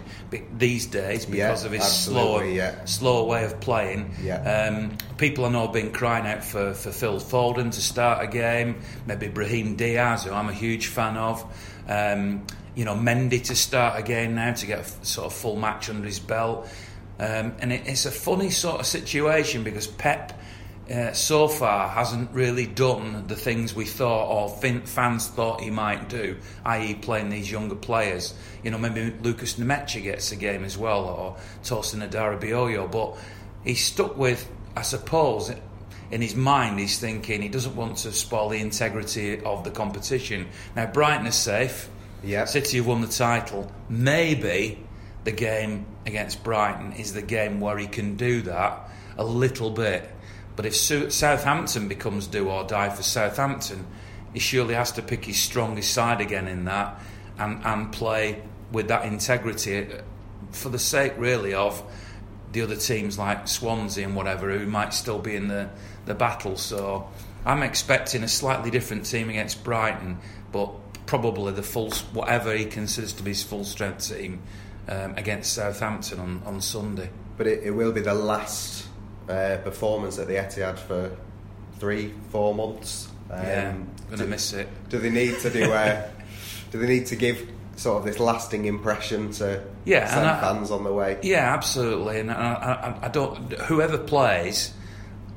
these 0.58 0.86
days 0.86 1.26
because 1.26 1.64
Yeah, 1.64 1.68
of 1.68 1.72
his 1.74 1.84
slow, 1.84 2.42
yeah. 2.42 2.86
slower 2.86 3.24
way 3.26 3.44
of 3.46 3.60
playing. 3.60 4.14
Yeah. 4.22 4.38
Um, 4.70 4.98
people 5.18 5.46
I 5.46 5.50
know 5.50 5.62
have 5.64 5.74
been 5.74 5.92
crying 5.92 6.26
out 6.28 6.44
for, 6.44 6.74
for 6.74 6.92
Phil 6.92 7.20
Foden 7.20 7.72
to 7.72 7.82
start 7.82 8.24
a 8.24 8.28
game, 8.28 8.82
maybe 9.08 9.28
Brahim 9.30 9.76
Diaz, 9.76 10.24
who 10.26 10.32
I'm 10.32 10.50
a 10.50 10.54
huge 10.54 10.88
fan 10.88 11.18
of. 11.18 11.44
Um, 11.88 12.46
you 12.76 12.84
know, 12.86 12.94
Mendy 12.96 13.44
to 13.46 13.56
start 13.56 14.00
again 14.00 14.36
now 14.36 14.54
to 14.54 14.66
get 14.66 14.78
a 14.80 14.82
f- 14.82 15.04
sort 15.06 15.28
of 15.28 15.34
full 15.34 15.56
match 15.56 15.90
under 15.90 16.06
his 16.06 16.20
belt. 16.20 16.68
Um, 17.20 17.54
and 17.60 17.72
it, 17.72 17.84
it's 17.88 18.06
a 18.06 18.12
funny 18.12 18.50
sort 18.50 18.82
of 18.82 18.86
situation 18.86 19.64
because 19.64 19.88
Pep 19.88 20.38
uh, 20.92 21.12
so 21.14 21.48
far 21.48 21.90
hasn't 21.90 22.32
really 22.32 22.68
done 22.68 23.26
the 23.28 23.36
things 23.36 23.74
we 23.74 23.86
thought 23.86 24.30
or 24.30 24.50
fin- 24.50 24.86
fans 24.86 25.28
thought 25.28 25.62
he 25.62 25.72
might 25.72 26.10
do, 26.10 26.38
i.e., 26.66 26.94
playing 26.96 27.30
these 27.30 27.50
younger 27.50 27.76
players. 27.76 28.34
You 28.64 28.72
know, 28.72 28.78
maybe 28.78 29.14
Lukas 29.22 29.56
Nmecha 29.56 30.04
gets 30.04 30.32
a 30.32 30.36
game 30.36 30.64
as 30.64 30.78
well, 30.78 31.06
or 31.06 31.38
Tosin 31.64 32.08
Adarabioyo, 32.08 32.92
but 32.92 33.18
he's 33.64 33.84
stuck 33.84 34.16
with, 34.16 34.50
I 34.76 34.84
suppose, 34.84 35.52
in 36.12 36.22
his 36.22 36.36
mind, 36.36 36.80
he's 36.80 37.00
thinking 37.00 37.42
he 37.42 37.50
doesn't 37.50 37.76
want 37.76 37.98
to 37.98 38.12
spoil 38.12 38.50
the 38.50 38.60
integrity 38.60 39.42
of 39.42 39.64
the 39.64 39.72
competition. 39.72 40.48
Now, 40.76 40.86
Brighton 40.86 41.26
is 41.26 41.36
safe. 41.36 41.90
Yeah. 42.24 42.46
City 42.46 42.78
have 42.78 42.88
won 42.88 43.02
the 43.02 43.08
title. 43.08 43.72
Maybe 43.90 44.86
the 45.24 45.32
game 45.32 45.86
against 46.06 46.44
Brighton 46.44 46.94
is 46.94 47.14
the 47.14 47.22
game 47.22 47.60
where 47.60 47.78
he 47.78 47.88
can 47.88 48.16
do 48.16 48.44
that 48.44 48.90
a 49.18 49.24
little 49.24 49.72
bit. 49.72 50.10
But 50.56 50.66
if 50.66 50.76
Southampton 50.76 51.88
becomes 51.88 52.28
do 52.28 52.50
or 52.50 52.64
die 52.64 52.90
for 52.90 53.04
Southampton, 53.04 53.86
he 54.34 54.40
surely 54.40 54.74
has 54.74 54.92
to 54.94 55.02
pick 55.02 55.26
his 55.26 55.38
strongest 55.38 55.94
side 55.94 56.22
again 56.22 56.48
in 56.48 56.66
that 56.66 57.02
and, 57.38 57.64
and 57.66 57.92
play 57.92 58.42
with 58.72 58.88
that 58.88 59.06
integrity 59.06 59.92
uh, 59.92 60.02
for 60.52 60.70
the 60.70 60.80
sake, 60.80 61.14
really, 61.18 61.54
of 61.54 61.82
the 62.52 62.62
other 62.62 62.76
teams 62.76 63.18
like 63.20 63.48
Swansea 63.48 64.06
and 64.06 64.16
whatever 64.16 64.58
who 64.58 64.66
might 64.66 64.94
still 64.94 65.20
be 65.20 65.36
in 65.36 65.48
the, 65.48 65.70
the 66.06 66.14
battle. 66.14 66.56
So 66.56 67.10
I'm 67.46 67.64
expecting 67.64 68.24
a 68.24 68.28
slightly 68.28 68.72
different 68.72 69.06
team 69.06 69.30
against 69.30 69.64
Brighton, 69.64 70.20
but 70.52 70.72
probably 71.06 71.52
the 71.54 71.64
full 71.64 71.92
whatever 72.14 72.56
he 72.56 72.66
considers 72.66 73.14
to 73.14 73.24
be 73.24 73.32
his 73.32 73.44
full 73.44 73.64
strength 73.64 74.10
team 74.10 74.42
um, 74.88 75.14
against 75.18 75.54
Southampton 75.54 76.20
on, 76.20 76.42
on 76.46 76.62
Sunday. 76.62 77.10
But 77.38 77.48
it, 77.48 77.64
it 77.64 77.72
will 77.72 77.92
be 77.92 78.02
the 78.02 78.14
last 78.14 78.85
uh, 79.30 79.58
performance 79.64 80.20
at 80.20 80.28
the 80.28 80.36
Etihad 80.36 80.78
for 80.80 81.16
three, 81.80 82.14
four 82.32 82.54
months. 82.56 83.08
Um, 83.30 83.40
yeah, 83.44 83.74
gonna 84.12 84.24
do, 84.24 84.30
miss 84.30 84.54
it. 84.54 84.68
do 84.90 85.00
they 85.00 85.10
need 85.10 85.40
to 85.40 85.50
do? 85.50 85.72
Uh, 85.74 86.02
do 86.72 86.80
they 86.80 86.88
need 86.88 87.06
to 87.08 87.16
give 87.16 87.48
sort 87.78 88.00
of 88.00 88.06
this 88.06 88.20
lasting 88.20 88.66
impression 88.66 89.32
to 89.32 89.64
Yeah, 89.86 90.08
send 90.08 90.22
and 90.22 90.30
I- 90.30 90.40
fans 90.42 90.72
on 90.72 90.84
the 90.84 90.92
way? 90.92 91.18
Yeah, 91.24 91.54
absolutely. 91.54 92.20
And 92.20 92.30
I, 92.32 92.96
I, 93.02 93.06
I 93.06 93.08
don't. 93.10 93.52
Whoever 93.54 93.98
plays, 93.98 94.74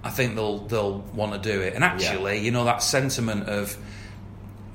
I 0.03 0.11
think 0.11 0.35
they'll 0.35 0.59
they'll 0.67 0.99
want 1.15 1.33
to 1.33 1.39
do 1.53 1.61
it. 1.61 1.75
And 1.75 1.85
actually, 1.85 2.39
you 2.39 2.51
know 2.51 2.65
that 2.65 2.83
sentiment 2.83 3.49
of 3.49 3.77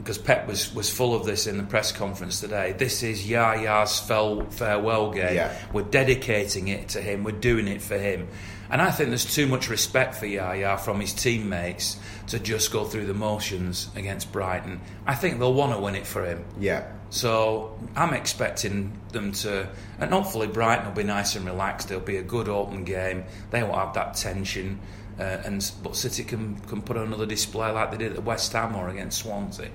because 0.04 0.18
Pep 0.18 0.48
was, 0.48 0.74
was 0.76 0.89
full 0.89 1.16
of 1.16 1.26
this 1.26 1.48
in 1.48 1.58
the 1.58 1.63
press 1.63 1.94
conference 1.94 2.42
today. 2.42 2.74
This 2.78 3.04
is 3.04 3.26
Yaya's 3.26 4.00
farewell 4.00 5.12
game. 5.12 5.36
Yeah. 5.36 5.58
We're 5.72 5.84
dedicating 5.84 6.68
it 6.68 6.89
to 6.89 7.02
him. 7.02 7.24
We're 7.24 7.32
doing 7.32 7.70
it 7.70 7.82
for 7.82 7.98
him. 7.98 8.28
And 8.70 8.82
I 8.82 8.92
think 8.92 9.10
there's 9.10 9.34
too 9.34 9.48
much 9.48 9.70
respect 9.70 10.16
for 10.16 10.26
Yaya 10.26 10.78
from 10.78 11.00
his 11.00 11.13
teammates 11.13 11.98
to 12.28 12.39
just 12.39 12.72
go 12.74 12.84
through 12.84 13.06
the 13.06 13.13
motions 13.13 13.89
against 13.96 14.32
Brighton. 14.32 14.82
I 15.06 15.16
think 15.16 15.39
they'll 15.39 15.54
want 15.54 15.74
to 15.74 15.80
win 15.80 15.96
it 15.96 16.06
for 16.06 16.26
him. 16.26 16.44
Yeah, 16.60 16.92
So 17.10 17.78
I'm 17.96 18.13
expecting 18.13 19.00
them 19.12 19.32
to, 19.34 19.70
and 20.00 20.12
hopefully 20.12 20.48
Brighton 20.48 20.88
will 20.88 20.94
be 20.96 21.04
nice 21.04 21.36
and 21.36 21.46
relaxed. 21.46 21.88
There'll 21.89 22.04
be 22.04 22.18
a 22.18 22.24
good 22.24 22.50
open 22.50 22.84
game. 22.84 23.26
They 23.52 23.62
won't 23.62 23.76
have 23.76 23.94
that 23.94 24.16
tension, 24.16 24.80
uh, 25.20 25.22
and 25.46 25.72
but 25.84 25.96
City 25.96 26.24
can 26.24 26.56
can 26.62 26.82
put 26.82 26.98
on 26.98 27.06
another 27.06 27.28
display 27.28 27.70
like 27.70 27.92
they 27.92 27.98
did 27.98 28.13
at 28.13 28.24
West 28.24 28.52
Ham 28.54 28.76
or 28.76 28.89
against 28.89 29.20
Swansea. 29.20 29.70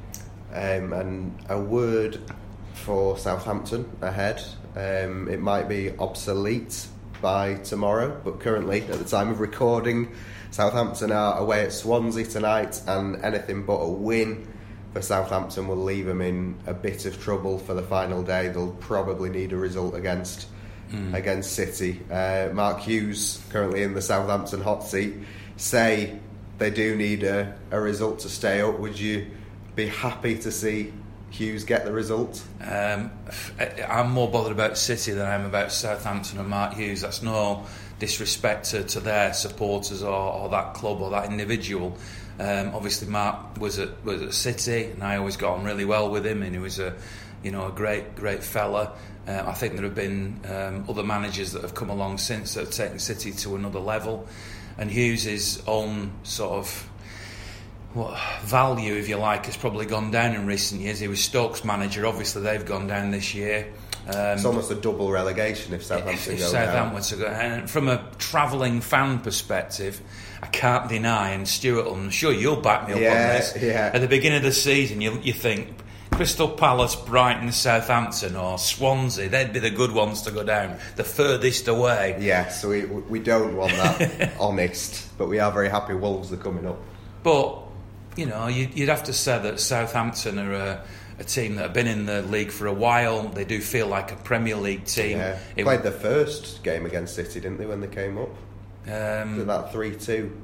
Um, 0.53 0.93
and 0.93 1.45
a 1.49 1.61
word 1.61 2.21
for 2.75 3.19
Southampton 3.19 3.91
ahead. 4.01 4.43
Um, 4.77 5.29
it 5.29 5.41
might 5.41 5.69
be 5.69 5.97
obsolete 5.99 6.87
by 7.21 7.55
tomorrow, 7.55 8.21
but 8.25 8.41
currently, 8.41 8.83
at 8.83 8.99
the 8.99 9.05
time 9.05 9.29
of 9.29 9.41
recording, 9.41 10.15
Southampton 10.51 11.13
are 11.13 11.39
away 11.39 11.65
at 11.65 11.73
Swansea 11.73 12.25
tonight, 12.25 12.81
and 12.87 13.25
anything 13.25 13.65
but 13.65 13.77
a 13.77 13.89
win 13.89 14.47
for 14.93 15.03
Southampton 15.03 15.69
will 15.69 15.77
leave 15.77 16.07
them 16.07 16.21
in 16.21 16.57
a 16.67 16.75
bit 16.75 17.07
of 17.07 17.21
trouble 17.23 17.59
for 17.59 17.75
the 17.75 17.83
final 17.83 18.23
day. 18.23 18.49
They'll 18.49 18.73
probably 18.73 19.31
need 19.31 19.53
a 19.53 19.57
result 19.57 19.95
against 19.95 20.49
mm. 20.91 21.15
against 21.15 21.53
City. 21.53 22.01
Uh, 22.11 22.49
Mark 22.53 22.81
Hughes, 22.81 23.43
currently 23.51 23.83
in 23.83 23.95
the 23.95 24.03
Southampton 24.03 24.61
hot 24.61 24.85
seat, 24.85 25.15
say 25.57 26.19
they 26.59 26.71
do 26.71 26.97
need 26.97 27.23
a, 27.23 27.57
a 27.71 27.81
result 27.81 28.21
to 28.21 28.29
stay 28.29 28.61
up. 28.61 28.79
Would 28.79 28.99
you 28.99 29.27
be 29.79 29.87
happy 29.87 30.37
to 30.37 30.51
see 30.51 30.93
Hughes 31.31 31.63
get 31.63 31.85
the 31.85 31.93
result? 31.93 32.43
Um, 32.61 33.13
I'm 33.89 34.11
more 34.11 34.29
bothered 34.29 34.51
about 34.51 34.77
City 34.77 35.13
than 35.13 35.25
I 35.25 35.35
am 35.35 35.45
about 35.45 35.71
Southampton 35.71 36.41
and 36.41 36.49
Mark 36.49 36.75
Hughes. 36.75 37.03
That's 37.03 37.23
no 37.23 37.65
disrespect 38.01 38.71
to, 38.71 38.83
to 38.83 39.01
their 39.01 39.33
supporters 39.33 40.03
or, 40.03 40.13
or, 40.13 40.49
that 40.49 40.75
club 40.75 41.01
or 41.01 41.11
that 41.11 41.31
individual. 41.31 41.97
Um, 42.41 42.75
obviously, 42.75 43.09
Mark 43.09 43.59
was 43.59 43.79
at 43.79 44.05
was 44.05 44.21
at 44.21 44.35
City, 44.35 44.87
and 44.87 45.03
I 45.03 45.17
always 45.17 45.37
got 45.37 45.59
on 45.59 45.65
really 45.65 45.85
well 45.85 46.11
with 46.11 46.27
him, 46.27 46.43
and 46.43 46.53
he 46.53 46.59
was 46.61 46.81
a 46.81 46.95
you 47.45 47.53
know 47.53 47.69
a 47.69 47.73
great 47.73 48.17
great 48.17 48.43
fella. 48.43 48.97
Uh, 49.29 49.45
I 49.47 49.53
think 49.53 49.75
there 49.75 49.85
have 49.85 49.95
been 49.95 50.41
um, 50.49 50.87
other 50.89 51.05
managers 51.05 51.53
that 51.53 51.63
have 51.63 51.75
come 51.75 51.91
along 51.91 52.19
since 52.19 52.55
that 52.55 52.65
have 52.65 52.73
taken 52.73 52.99
City 52.99 53.31
to 53.31 53.55
another 53.55 53.81
level, 53.81 54.27
and 54.77 54.91
Hughes' 54.91 55.63
own 55.67 56.13
sort 56.25 56.53
of 56.53 56.88
what 57.95 58.19
value, 58.43 58.95
if 58.95 59.09
you 59.09 59.17
like, 59.17 59.47
has 59.47 59.57
probably 59.57 59.87
gone 59.87 60.11
down 60.11 60.35
in 60.35 60.47
recent 60.47 60.81
years. 60.81 61.01
He 61.01 61.09
was 61.09 61.23
Stokes 61.23 61.65
manager. 61.65 62.07
Obviously, 62.07 62.43
they've 62.43 62.65
gone 62.65 62.87
down 62.87 63.11
this 63.11 63.35
year. 63.35 63.73
Um, 64.07 64.15
it's 64.15 64.45
almost 64.45 64.71
a 64.71 64.75
double 64.75 65.11
relegation 65.11 65.75
if 65.75 65.85
Southampton 65.85 66.15
if, 66.15 66.29
if 66.29 66.39
go 66.39 66.47
Southampton 66.47 67.19
down. 67.19 67.31
Go, 67.31 67.35
and 67.35 67.71
from 67.71 67.89
a 67.89 68.03
travelling 68.19 68.81
fan 68.81 69.19
perspective, 69.19 70.01
I 70.43 70.47
can't 70.47 70.89
deny, 70.89 71.31
and 71.31 71.47
Stuart, 71.47 71.87
I'm 71.87 72.11
sure 72.11 72.33
you'll 72.33 72.61
back 72.61 72.89
me 72.89 72.95
up 72.95 73.01
yeah, 73.01 73.11
on 73.11 73.17
this. 73.17 73.57
Yeah. 73.61 73.91
At 73.93 74.01
the 74.01 74.09
beginning 74.09 74.39
of 74.39 74.45
the 74.45 74.53
season, 74.53 75.03
you, 75.03 75.19
you 75.23 75.35
think 75.35 75.69
Crystal 76.13 76.49
Palace, 76.49 76.97
Brighton, 76.97 77.53
Southampton, 77.53 78.35
or 78.35 78.57
Swansea, 78.59 79.29
they'd 79.29 79.53
be 79.53 79.59
the 79.59 79.71
good 79.71 79.93
ones 79.93 80.23
to 80.23 80.31
go 80.31 80.43
down, 80.43 80.79
the 80.97 81.05
furthest 81.05 81.69
away. 81.69 82.17
Yeah, 82.21 82.49
so 82.49 82.71
we, 82.71 82.87
we 82.87 83.21
don't 83.21 83.57
want 83.57 83.73
that, 83.73 84.33
honest, 84.41 85.17
but 85.19 85.29
we 85.29 85.39
are 85.39 85.53
very 85.53 85.69
happy 85.69 85.95
Wolves 85.95 86.33
are 86.33 86.39
coming 86.39 86.67
up. 86.67 86.79
But, 87.23 87.63
you 88.17 88.27
know, 88.27 88.47
you'd 88.47 88.89
have 88.89 89.05
to 89.05 89.13
say 89.13 89.39
that 89.39 89.61
Southampton 89.61 90.39
are 90.39 90.53
a 90.53 90.85
a 91.19 91.25
team 91.25 91.57
that 91.57 91.63
have 91.63 91.73
been 91.73 91.87
in 91.87 92.07
the 92.07 92.23
league 92.23 92.51
for 92.51 92.67
a 92.67 92.73
while. 92.73 93.29
They 93.29 93.45
do 93.45 93.61
feel 93.61 93.89
like 93.89 94.13
a 94.13 94.17
Premier 94.17 94.57
League 94.57 94.85
team. 94.85 95.19
Yeah. 95.19 95.39
It 95.57 95.65
played 95.65 95.83
their 95.83 95.93
first 95.93 96.63
game 96.63 96.87
against 96.87 97.15
City, 97.17 97.41
didn't 97.41 97.59
they, 97.59 97.67
when 97.67 97.81
they 97.81 97.89
came 97.89 98.19
up? 98.19 98.31
Um, 98.87 99.47
that 99.47 99.73
three 99.73 99.97
two. 99.97 100.41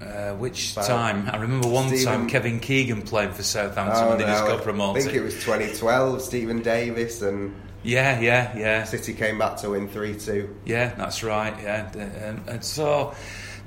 Uh, 0.00 0.34
which 0.34 0.74
time? 0.74 1.28
I 1.30 1.36
remember 1.36 1.68
one 1.68 1.88
Steven... 1.88 2.04
time 2.04 2.28
Kevin 2.28 2.58
Keegan 2.58 3.02
playing 3.02 3.32
for 3.32 3.44
Southampton 3.44 4.02
oh, 4.04 4.08
when 4.08 4.18
they 4.18 4.24
no, 4.24 4.32
just 4.32 4.46
got 4.46 4.62
promoted. 4.62 5.02
I 5.02 5.04
think 5.04 5.16
it 5.16 5.22
was 5.22 5.34
2012. 5.34 6.22
Steven 6.22 6.60
Davis 6.62 7.22
and 7.22 7.54
yeah, 7.84 8.18
yeah, 8.18 8.56
yeah. 8.56 8.84
City 8.84 9.12
came 9.12 9.38
back 9.38 9.58
to 9.58 9.70
win 9.70 9.88
three 9.88 10.18
two. 10.18 10.56
Yeah, 10.64 10.94
that's 10.94 11.22
right. 11.22 11.54
Yeah, 11.62 11.92
and 12.48 12.64
so 12.64 13.14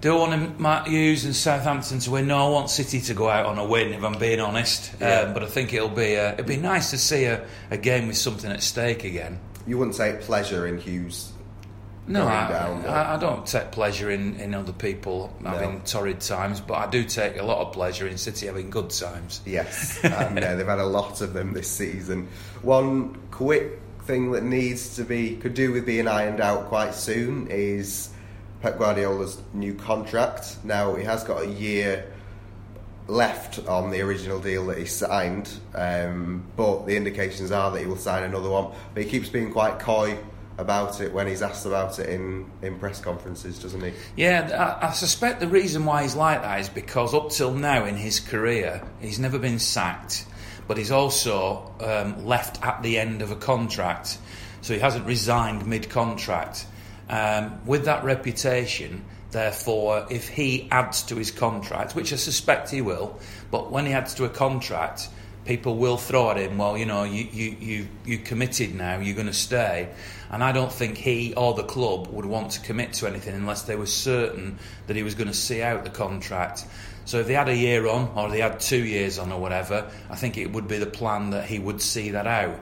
do 0.05 0.15
want 0.15 0.59
Matt 0.59 0.87
Hughes 0.87 1.25
and 1.25 1.35
Southampton 1.35 1.99
to 1.99 2.11
win? 2.11 2.27
No, 2.27 2.45
I 2.45 2.49
want 2.49 2.69
City 2.69 3.01
to 3.01 3.13
go 3.13 3.27
out 3.27 3.45
on 3.47 3.57
a 3.57 3.65
win. 3.65 3.91
If 3.91 4.03
I'm 4.03 4.17
being 4.19 4.39
honest, 4.39 4.93
yeah. 5.01 5.21
um, 5.21 5.33
but 5.33 5.43
I 5.43 5.47
think 5.47 5.73
it'll 5.73 5.89
be 5.89 6.13
a, 6.13 6.33
it'd 6.33 6.45
be 6.45 6.57
nice 6.57 6.91
to 6.91 6.97
see 6.97 7.25
a, 7.25 7.45
a 7.71 7.77
game 7.77 8.07
with 8.07 8.17
something 8.17 8.51
at 8.51 8.61
stake 8.61 9.03
again. 9.03 9.39
You 9.65 9.79
wouldn't 9.79 9.97
take 9.97 10.21
pleasure 10.21 10.67
in 10.67 10.77
Hughes 10.77 11.33
no, 12.07 12.27
I, 12.27 12.47
down, 12.47 12.85
I, 12.85 13.15
I, 13.15 13.17
don't 13.17 13.47
take 13.47 13.71
pleasure 13.71 14.11
in, 14.11 14.35
in 14.35 14.53
other 14.53 14.73
people 14.73 15.35
having 15.43 15.75
no. 15.75 15.81
torrid 15.85 16.21
times, 16.21 16.61
but 16.61 16.75
I 16.75 16.87
do 16.87 17.03
take 17.03 17.37
a 17.37 17.43
lot 17.43 17.65
of 17.65 17.73
pleasure 17.73 18.07
in 18.07 18.19
City 18.19 18.45
having 18.45 18.69
good 18.69 18.91
times. 18.91 19.41
Yes, 19.43 19.99
and 20.03 20.37
uh, 20.37 20.55
they've 20.55 20.67
had 20.67 20.79
a 20.79 20.85
lot 20.85 21.21
of 21.21 21.33
them 21.33 21.53
this 21.53 21.69
season. 21.69 22.27
One 22.61 23.15
quick 23.31 23.79
thing 24.03 24.33
that 24.33 24.43
needs 24.43 24.97
to 24.97 25.03
be 25.03 25.37
could 25.37 25.55
do 25.55 25.71
with 25.71 25.87
being 25.87 26.07
ironed 26.07 26.41
out 26.41 26.67
quite 26.67 26.93
soon 26.93 27.47
is 27.47 28.09
Pep 28.65 28.79
Guardiola's 28.79 29.39
new 29.53 29.75
contract. 29.75 30.57
Now 30.63 30.95
he 30.95 31.03
has 31.03 31.23
got 31.23 31.43
a 31.43 31.47
year 31.47 32.11
left 33.07 33.59
on 33.67 33.91
the 33.91 34.01
original 34.01 34.39
deal 34.39 34.65
that 34.65 34.79
he 34.79 34.85
signed, 34.85 35.51
um, 35.75 36.43
but 36.55 36.87
the 36.87 36.97
indications 36.97 37.51
are 37.51 37.69
that 37.69 37.79
he 37.79 37.85
will 37.85 37.95
sign 37.95 38.23
another 38.23 38.49
one. 38.49 38.71
But 38.95 39.03
he 39.03 39.09
keeps 39.11 39.29
being 39.29 39.51
quite 39.51 39.77
coy 39.77 40.17
about 40.57 40.99
it 40.99 41.13
when 41.13 41.27
he's 41.27 41.43
asked 41.43 41.67
about 41.67 41.99
it 41.99 42.09
in, 42.09 42.49
in 42.63 42.79
press 42.79 42.99
conferences, 42.99 43.59
doesn't 43.59 43.81
he? 43.81 43.93
Yeah, 44.15 44.79
I, 44.81 44.87
I, 44.87 44.91
suspect 44.93 45.41
the 45.41 45.47
reason 45.47 45.85
why 45.85 46.01
he's 46.01 46.15
like 46.15 46.41
that 46.41 46.59
is 46.59 46.67
because 46.67 47.13
up 47.13 47.29
till 47.29 47.53
now 47.53 47.85
in 47.85 47.95
his 47.95 48.19
career, 48.19 48.81
he's 48.99 49.19
never 49.19 49.37
been 49.37 49.59
sacked, 49.59 50.25
but 50.67 50.77
he's 50.77 50.89
also 50.89 51.71
um, 51.81 52.25
left 52.25 52.65
at 52.65 52.81
the 52.81 52.97
end 52.97 53.21
of 53.21 53.29
a 53.29 53.35
contract. 53.35 54.17
So 54.61 54.73
he 54.73 54.79
hasn't 54.79 55.05
resigned 55.05 55.67
mid 55.67 55.91
contract. 55.91 56.65
Um, 57.09 57.65
with 57.65 57.85
that 57.85 58.03
reputation, 58.03 59.05
therefore, 59.31 60.07
if 60.09 60.27
he 60.27 60.67
adds 60.71 61.03
to 61.03 61.15
his 61.15 61.31
contract, 61.31 61.95
which 61.95 62.11
I 62.11 62.15
suspect 62.15 62.71
he 62.71 62.81
will, 62.81 63.19
but 63.51 63.71
when 63.71 63.85
he 63.85 63.93
adds 63.93 64.15
to 64.15 64.25
a 64.25 64.29
contract, 64.29 65.09
people 65.45 65.77
will 65.77 65.97
throw 65.97 66.31
at 66.31 66.37
him, 66.37 66.57
well, 66.57 66.77
you 66.77 66.85
know, 66.85 67.03
you, 67.03 67.27
you, 67.31 67.55
you, 67.59 67.87
you 68.05 68.17
committed 68.17 68.73
now, 68.73 68.99
you're 68.99 69.15
going 69.15 69.27
to 69.27 69.33
stay. 69.33 69.89
And 70.31 70.43
I 70.43 70.51
don't 70.51 70.73
think 70.73 70.97
he 70.97 71.33
or 71.35 71.53
the 71.53 71.63
club 71.63 72.07
would 72.07 72.25
want 72.25 72.51
to 72.51 72.61
commit 72.61 72.93
to 72.93 73.07
anything 73.07 73.35
unless 73.35 73.63
they 73.63 73.75
were 73.75 73.85
certain 73.85 74.57
that 74.87 74.95
he 74.95 75.03
was 75.03 75.13
going 75.13 75.27
to 75.27 75.33
see 75.33 75.61
out 75.61 75.83
the 75.83 75.91
contract. 75.91 76.65
So 77.05 77.19
if 77.19 77.27
they 77.27 77.35
had 77.35 77.49
a 77.49 77.55
year 77.55 77.87
on, 77.87 78.11
or 78.15 78.29
they 78.29 78.39
had 78.39 78.59
two 78.59 78.83
years 78.83 79.19
on, 79.19 79.31
or 79.31 79.39
whatever, 79.39 79.91
I 80.09 80.15
think 80.15 80.39
it 80.39 80.51
would 80.51 80.67
be 80.67 80.79
the 80.79 80.87
plan 80.87 81.29
that 81.29 81.45
he 81.45 81.59
would 81.59 81.79
see 81.79 82.11
that 82.11 82.25
out 82.25 82.59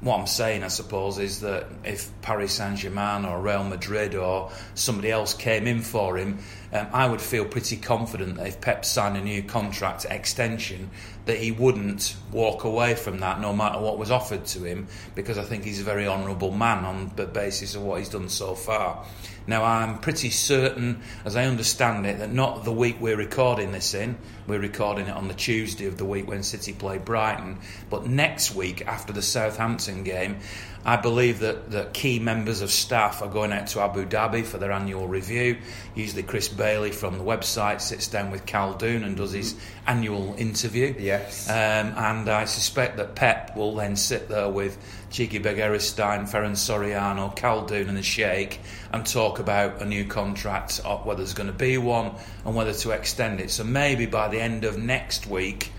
what 0.00 0.18
I'm 0.20 0.26
saying, 0.26 0.62
I 0.62 0.68
suppose, 0.68 1.18
is 1.18 1.40
that 1.40 1.66
if 1.84 2.10
Paris 2.20 2.54
Saint 2.54 2.78
Germain 2.78 3.24
or 3.24 3.40
Real 3.40 3.64
Madrid 3.64 4.14
or 4.14 4.50
somebody 4.74 5.10
else 5.10 5.32
came 5.34 5.66
in 5.66 5.80
for 5.80 6.18
him, 6.18 6.38
um, 6.72 6.88
I 6.92 7.08
would 7.08 7.20
feel 7.20 7.44
pretty 7.44 7.76
confident 7.76 8.36
that 8.36 8.46
if 8.46 8.60
Pep 8.60 8.84
signed 8.84 9.16
a 9.16 9.22
new 9.22 9.42
contract 9.42 10.04
extension, 10.08 10.90
that 11.26 11.38
he 11.38 11.50
wouldn't 11.50 12.16
walk 12.32 12.64
away 12.64 12.94
from 12.94 13.18
that 13.18 13.40
no 13.40 13.52
matter 13.52 13.78
what 13.80 13.98
was 13.98 14.10
offered 14.10 14.46
to 14.46 14.64
him, 14.64 14.88
because 15.14 15.38
I 15.38 15.42
think 15.42 15.64
he's 15.64 15.80
a 15.80 15.84
very 15.84 16.06
honourable 16.06 16.52
man 16.52 16.84
on 16.84 17.12
the 17.16 17.26
basis 17.26 17.74
of 17.74 17.82
what 17.82 17.98
he's 17.98 18.08
done 18.08 18.28
so 18.28 18.54
far. 18.54 19.04
Now, 19.48 19.62
I'm 19.62 19.98
pretty 19.98 20.30
certain, 20.30 21.02
as 21.24 21.36
I 21.36 21.44
understand 21.44 22.04
it, 22.06 22.18
that 22.18 22.32
not 22.32 22.64
the 22.64 22.72
week 22.72 22.96
we're 23.00 23.16
recording 23.16 23.70
this 23.70 23.94
in, 23.94 24.18
we're 24.48 24.58
recording 24.58 25.06
it 25.06 25.14
on 25.14 25.28
the 25.28 25.34
Tuesday 25.34 25.86
of 25.86 25.98
the 25.98 26.04
week 26.04 26.26
when 26.26 26.42
City 26.42 26.72
play 26.72 26.98
Brighton, 26.98 27.58
but 27.88 28.06
next 28.06 28.56
week 28.56 28.86
after 28.86 29.12
the 29.12 29.22
Southampton 29.22 30.02
game, 30.02 30.38
I 30.84 30.96
believe 30.96 31.40
that, 31.40 31.72
that 31.72 31.94
key 31.94 32.20
members 32.20 32.60
of 32.60 32.70
staff 32.70 33.20
are 33.20 33.28
going 33.28 33.52
out 33.52 33.66
to 33.68 33.80
Abu 33.80 34.06
Dhabi 34.06 34.44
for 34.44 34.58
their 34.58 34.70
annual 34.70 35.08
review. 35.08 35.58
Usually, 35.96 36.22
Chris 36.22 36.48
Bailey 36.48 36.92
from 36.92 37.18
the 37.18 37.24
website 37.24 37.80
sits 37.80 38.06
down 38.06 38.30
with 38.30 38.46
Khaldoon 38.46 39.04
and 39.04 39.16
does 39.16 39.32
his 39.32 39.56
annual 39.84 40.36
interview. 40.38 40.94
Yes. 41.20 41.48
Um, 41.48 41.94
and 41.96 42.28
I 42.28 42.44
suspect 42.44 42.96
that 42.98 43.14
Pep 43.14 43.56
will 43.56 43.74
then 43.74 43.96
sit 43.96 44.28
there 44.28 44.48
with 44.48 44.78
Txiki 45.10 45.42
Begiristain, 45.42 46.28
Ferran 46.28 46.52
Soriano, 46.52 47.36
Khaldoon, 47.36 47.88
and 47.88 47.96
the 47.96 48.02
Sheikh 48.02 48.60
and 48.92 49.06
talk 49.06 49.38
about 49.38 49.80
a 49.80 49.84
new 49.84 50.04
contract, 50.04 50.80
whether 51.04 51.18
there's 51.18 51.34
going 51.34 51.48
to 51.48 51.52
be 51.52 51.78
one 51.78 52.12
and 52.44 52.54
whether 52.54 52.72
to 52.72 52.90
extend 52.90 53.40
it. 53.40 53.50
So 53.50 53.64
maybe 53.64 54.06
by 54.06 54.28
the 54.28 54.40
end 54.40 54.64
of 54.64 54.78
next 54.78 55.26
week, 55.26 55.72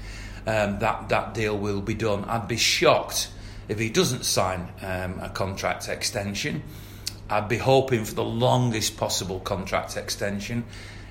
um, 0.46 0.80
that, 0.80 1.10
that 1.10 1.34
deal 1.34 1.58
will 1.58 1.82
be 1.82 1.94
done. 1.94 2.26
I'd 2.26 2.48
be 2.48 2.58
shocked 2.58 3.30
if 3.68 3.80
he 3.80 3.90
doesn't 3.90 4.24
sign 4.24 4.70
um, 4.82 5.20
a 5.20 5.30
contract 5.30 5.90
extension, 5.90 6.64
I'd 7.30 7.50
be 7.50 7.58
hoping 7.58 8.06
for 8.06 8.16
the 8.16 8.24
longest 8.24 8.98
possible 8.98 9.40
contract 9.40 9.98
extension. 9.98 10.64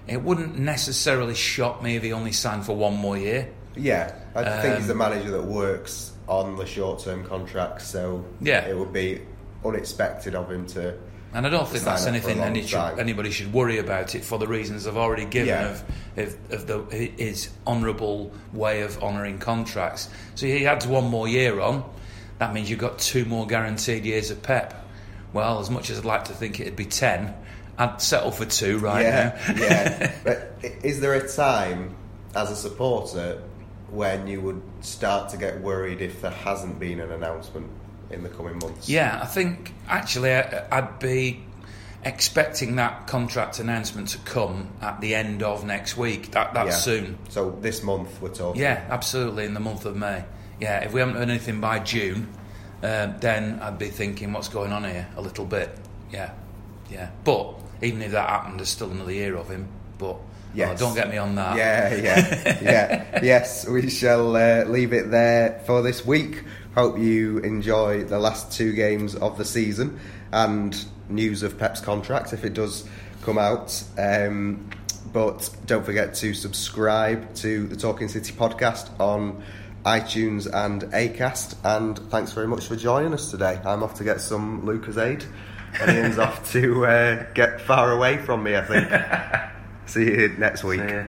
It 0.07 0.23
wouldn't 0.23 0.59
necessarily 0.59 1.35
shock 1.35 1.83
me 1.83 1.97
if 1.97 2.03
he 2.03 2.13
only 2.13 2.33
signed 2.33 2.65
for 2.65 2.75
one 2.75 2.95
more 2.95 3.19
year. 3.19 3.49
Yeah, 3.77 4.15
I 4.35 4.43
um, 4.43 4.63
think 4.63 4.79
he's 4.79 4.89
a 4.89 4.93
um, 4.93 4.99
manager 4.99 5.31
that 5.33 5.45
works 5.45 6.13
on 6.29 6.57
the 6.57 6.67
short 6.67 7.01
term 7.01 7.25
contracts, 7.25 7.87
so 7.87 8.25
yeah. 8.41 8.67
it 8.67 8.77
would 8.77 8.93
be 8.93 9.23
unexpected 9.65 10.35
of 10.35 10.51
him 10.51 10.67
to. 10.69 10.97
And 11.35 11.47
I 11.47 11.51
don't 11.51 11.69
think 11.69 11.85
that's 11.85 12.07
anything 12.07 12.41
any 12.41 12.67
should, 12.67 12.99
anybody 12.99 13.31
should 13.31 13.53
worry 13.53 13.79
about 13.79 14.15
it 14.15 14.25
for 14.25 14.39
the 14.39 14.47
reasons 14.47 14.87
I've 14.87 14.97
already 14.97 15.27
given 15.27 15.49
yeah. 15.49 15.69
of, 15.69 15.85
of, 16.17 16.71
of 16.71 16.89
the, 16.89 17.13
his 17.19 17.51
honourable 17.67 18.33
way 18.55 18.81
of 18.81 19.03
honouring 19.03 19.39
contracts. 19.39 20.09
So 20.35 20.47
he 20.47 20.67
adds 20.67 20.87
one 20.87 21.05
more 21.05 21.29
year 21.29 21.61
on 21.61 21.85
that 22.39 22.53
means 22.53 22.69
you've 22.69 22.79
got 22.79 22.99
two 22.99 23.25
more 23.25 23.47
guaranteed 23.47 24.05
years 24.05 24.31
of 24.31 24.43
Pep. 24.43 24.85
Well, 25.33 25.59
as 25.59 25.71
much 25.71 25.91
as 25.91 25.99
I'd 25.99 26.05
like 26.05 26.25
to 26.27 26.33
think 26.33 26.61
it'd 26.61 26.77
be 26.77 26.85
10, 26.85 27.35
I'd 27.79 28.01
settle 28.01 28.31
for 28.31 28.45
two 28.45 28.79
right 28.79 29.03
yeah, 29.03 29.41
now. 29.49 29.55
yeah. 29.55 30.13
But 30.25 30.55
is 30.63 31.01
there 31.01 31.15
a 31.15 31.29
time 31.29 31.97
as 32.35 32.51
a 32.51 32.57
supporter 32.57 33.43
when 33.91 34.27
you 34.27 34.41
would 34.41 34.63
start 34.81 35.31
to 35.31 35.37
get 35.37 35.61
worried 35.61 36.01
if 36.01 36.21
there 36.21 36.31
hasn't 36.31 36.79
been 36.79 37.01
an 37.01 37.13
announcement 37.13 37.69
in 38.11 38.23
the 38.23 38.29
coming 38.29 38.59
months. 38.59 38.89
Yeah, 38.89 39.19
I 39.23 39.27
think 39.27 39.73
actually 39.89 40.33
I- 40.35 40.65
I'd 40.71 40.99
be 40.99 41.43
expecting 42.05 42.77
that 42.77 43.07
contract 43.07 43.59
announcement 43.59 44.09
to 44.09 44.19
come 44.19 44.69
at 44.81 45.01
the 45.01 45.15
end 45.15 45.43
of 45.43 45.65
next 45.65 45.97
week. 45.97 46.31
That 46.33 46.55
that's 46.55 46.69
Yeah. 46.69 46.77
soon. 46.77 47.19
So 47.31 47.57
this 47.61 47.83
month 47.83 48.21
we're 48.21 48.29
talking. 48.29 48.61
Yeah, 48.63 48.81
absolutely. 48.91 49.45
In 49.45 49.55
the 49.55 49.61
month 49.61 49.85
of 49.85 49.97
May. 49.97 50.25
Yeah, 50.61 50.79
if 50.85 50.93
we 50.93 51.01
haven't 51.01 51.17
heard 51.17 51.29
anything 51.29 51.61
by 51.61 51.81
June, 51.81 52.29
uh, 52.83 53.09
then 53.21 53.59
I'd 53.61 53.79
be 53.79 53.89
thinking 53.89 54.33
what's 54.33 54.49
going 54.49 54.73
on 54.73 54.85
here 54.85 55.07
a 55.17 55.21
little 55.21 55.45
bit. 55.45 55.77
Yeah, 56.13 56.31
yeah. 56.91 57.09
But 57.25 57.55
even 57.83 58.03
if 58.03 58.13
that 58.13 58.29
happened, 58.29 58.61
there's 58.61 58.69
still 58.69 58.91
another 58.91 59.13
year 59.13 59.37
of 59.37 59.51
him. 59.51 59.69
But 59.99 60.17
Yes. 60.57 60.81
oh, 60.81 60.87
don't 60.87 60.95
get 60.95 61.11
me 61.11 61.19
on 61.19 61.35
that. 61.35 61.57
Yeah, 61.57 61.95
yeah, 61.95 62.59
yeah. 62.63 63.21
yes, 63.23 63.69
we 63.69 63.91
shall 63.91 64.35
uh, 64.35 64.65
leave 64.65 64.95
it 64.95 65.11
there 65.11 65.61
for 65.67 65.83
this 65.83 66.05
week. 66.07 66.45
Hope 66.75 66.99
you 66.99 67.39
enjoy 67.39 68.05
the 68.05 68.19
last 68.19 68.53
two 68.53 68.73
games 68.73 69.15
of 69.15 69.37
the 69.37 69.45
season 69.45 70.01
and 70.33 70.83
news 71.11 71.43
of 71.43 71.59
Pep's 71.59 71.81
contract 71.81 72.33
if 72.33 72.45
it 72.45 72.55
does 72.55 72.89
come 73.21 73.37
out. 73.37 73.83
Um, 73.99 74.71
but 75.13 75.51
don't 75.67 75.85
forget 75.85 76.15
to 76.15 76.33
subscribe 76.33 77.35
to 77.37 77.67
the 77.67 77.77
Talking 77.77 78.09
City 78.09 78.33
podcast 78.33 78.99
on 78.99 79.43
iTunes 79.85 80.47
and 80.53 80.83
Acast. 80.93 81.55
And 81.65 81.99
thanks 82.11 82.33
very 82.33 82.49
much 82.49 82.67
for 82.67 82.77
joining 82.77 83.13
us 83.13 83.31
today. 83.31 83.61
I'm 83.63 83.83
off 83.83 83.95
to 83.97 84.05
get 84.05 84.23
some 84.23 84.63
Lucozade, 84.63 85.27
and 85.81 85.91
Ian's 85.91 86.19
off 86.19 86.51
to 86.53 86.87
uh, 86.87 87.27
get 87.35 87.61
far 87.61 87.93
away 87.93 88.17
from 88.17 88.43
me. 88.43 88.57
I 88.57 88.63
think. 88.63 89.51
See 89.87 90.05
you 90.05 90.35
next 90.39 90.65
week. 90.65 91.07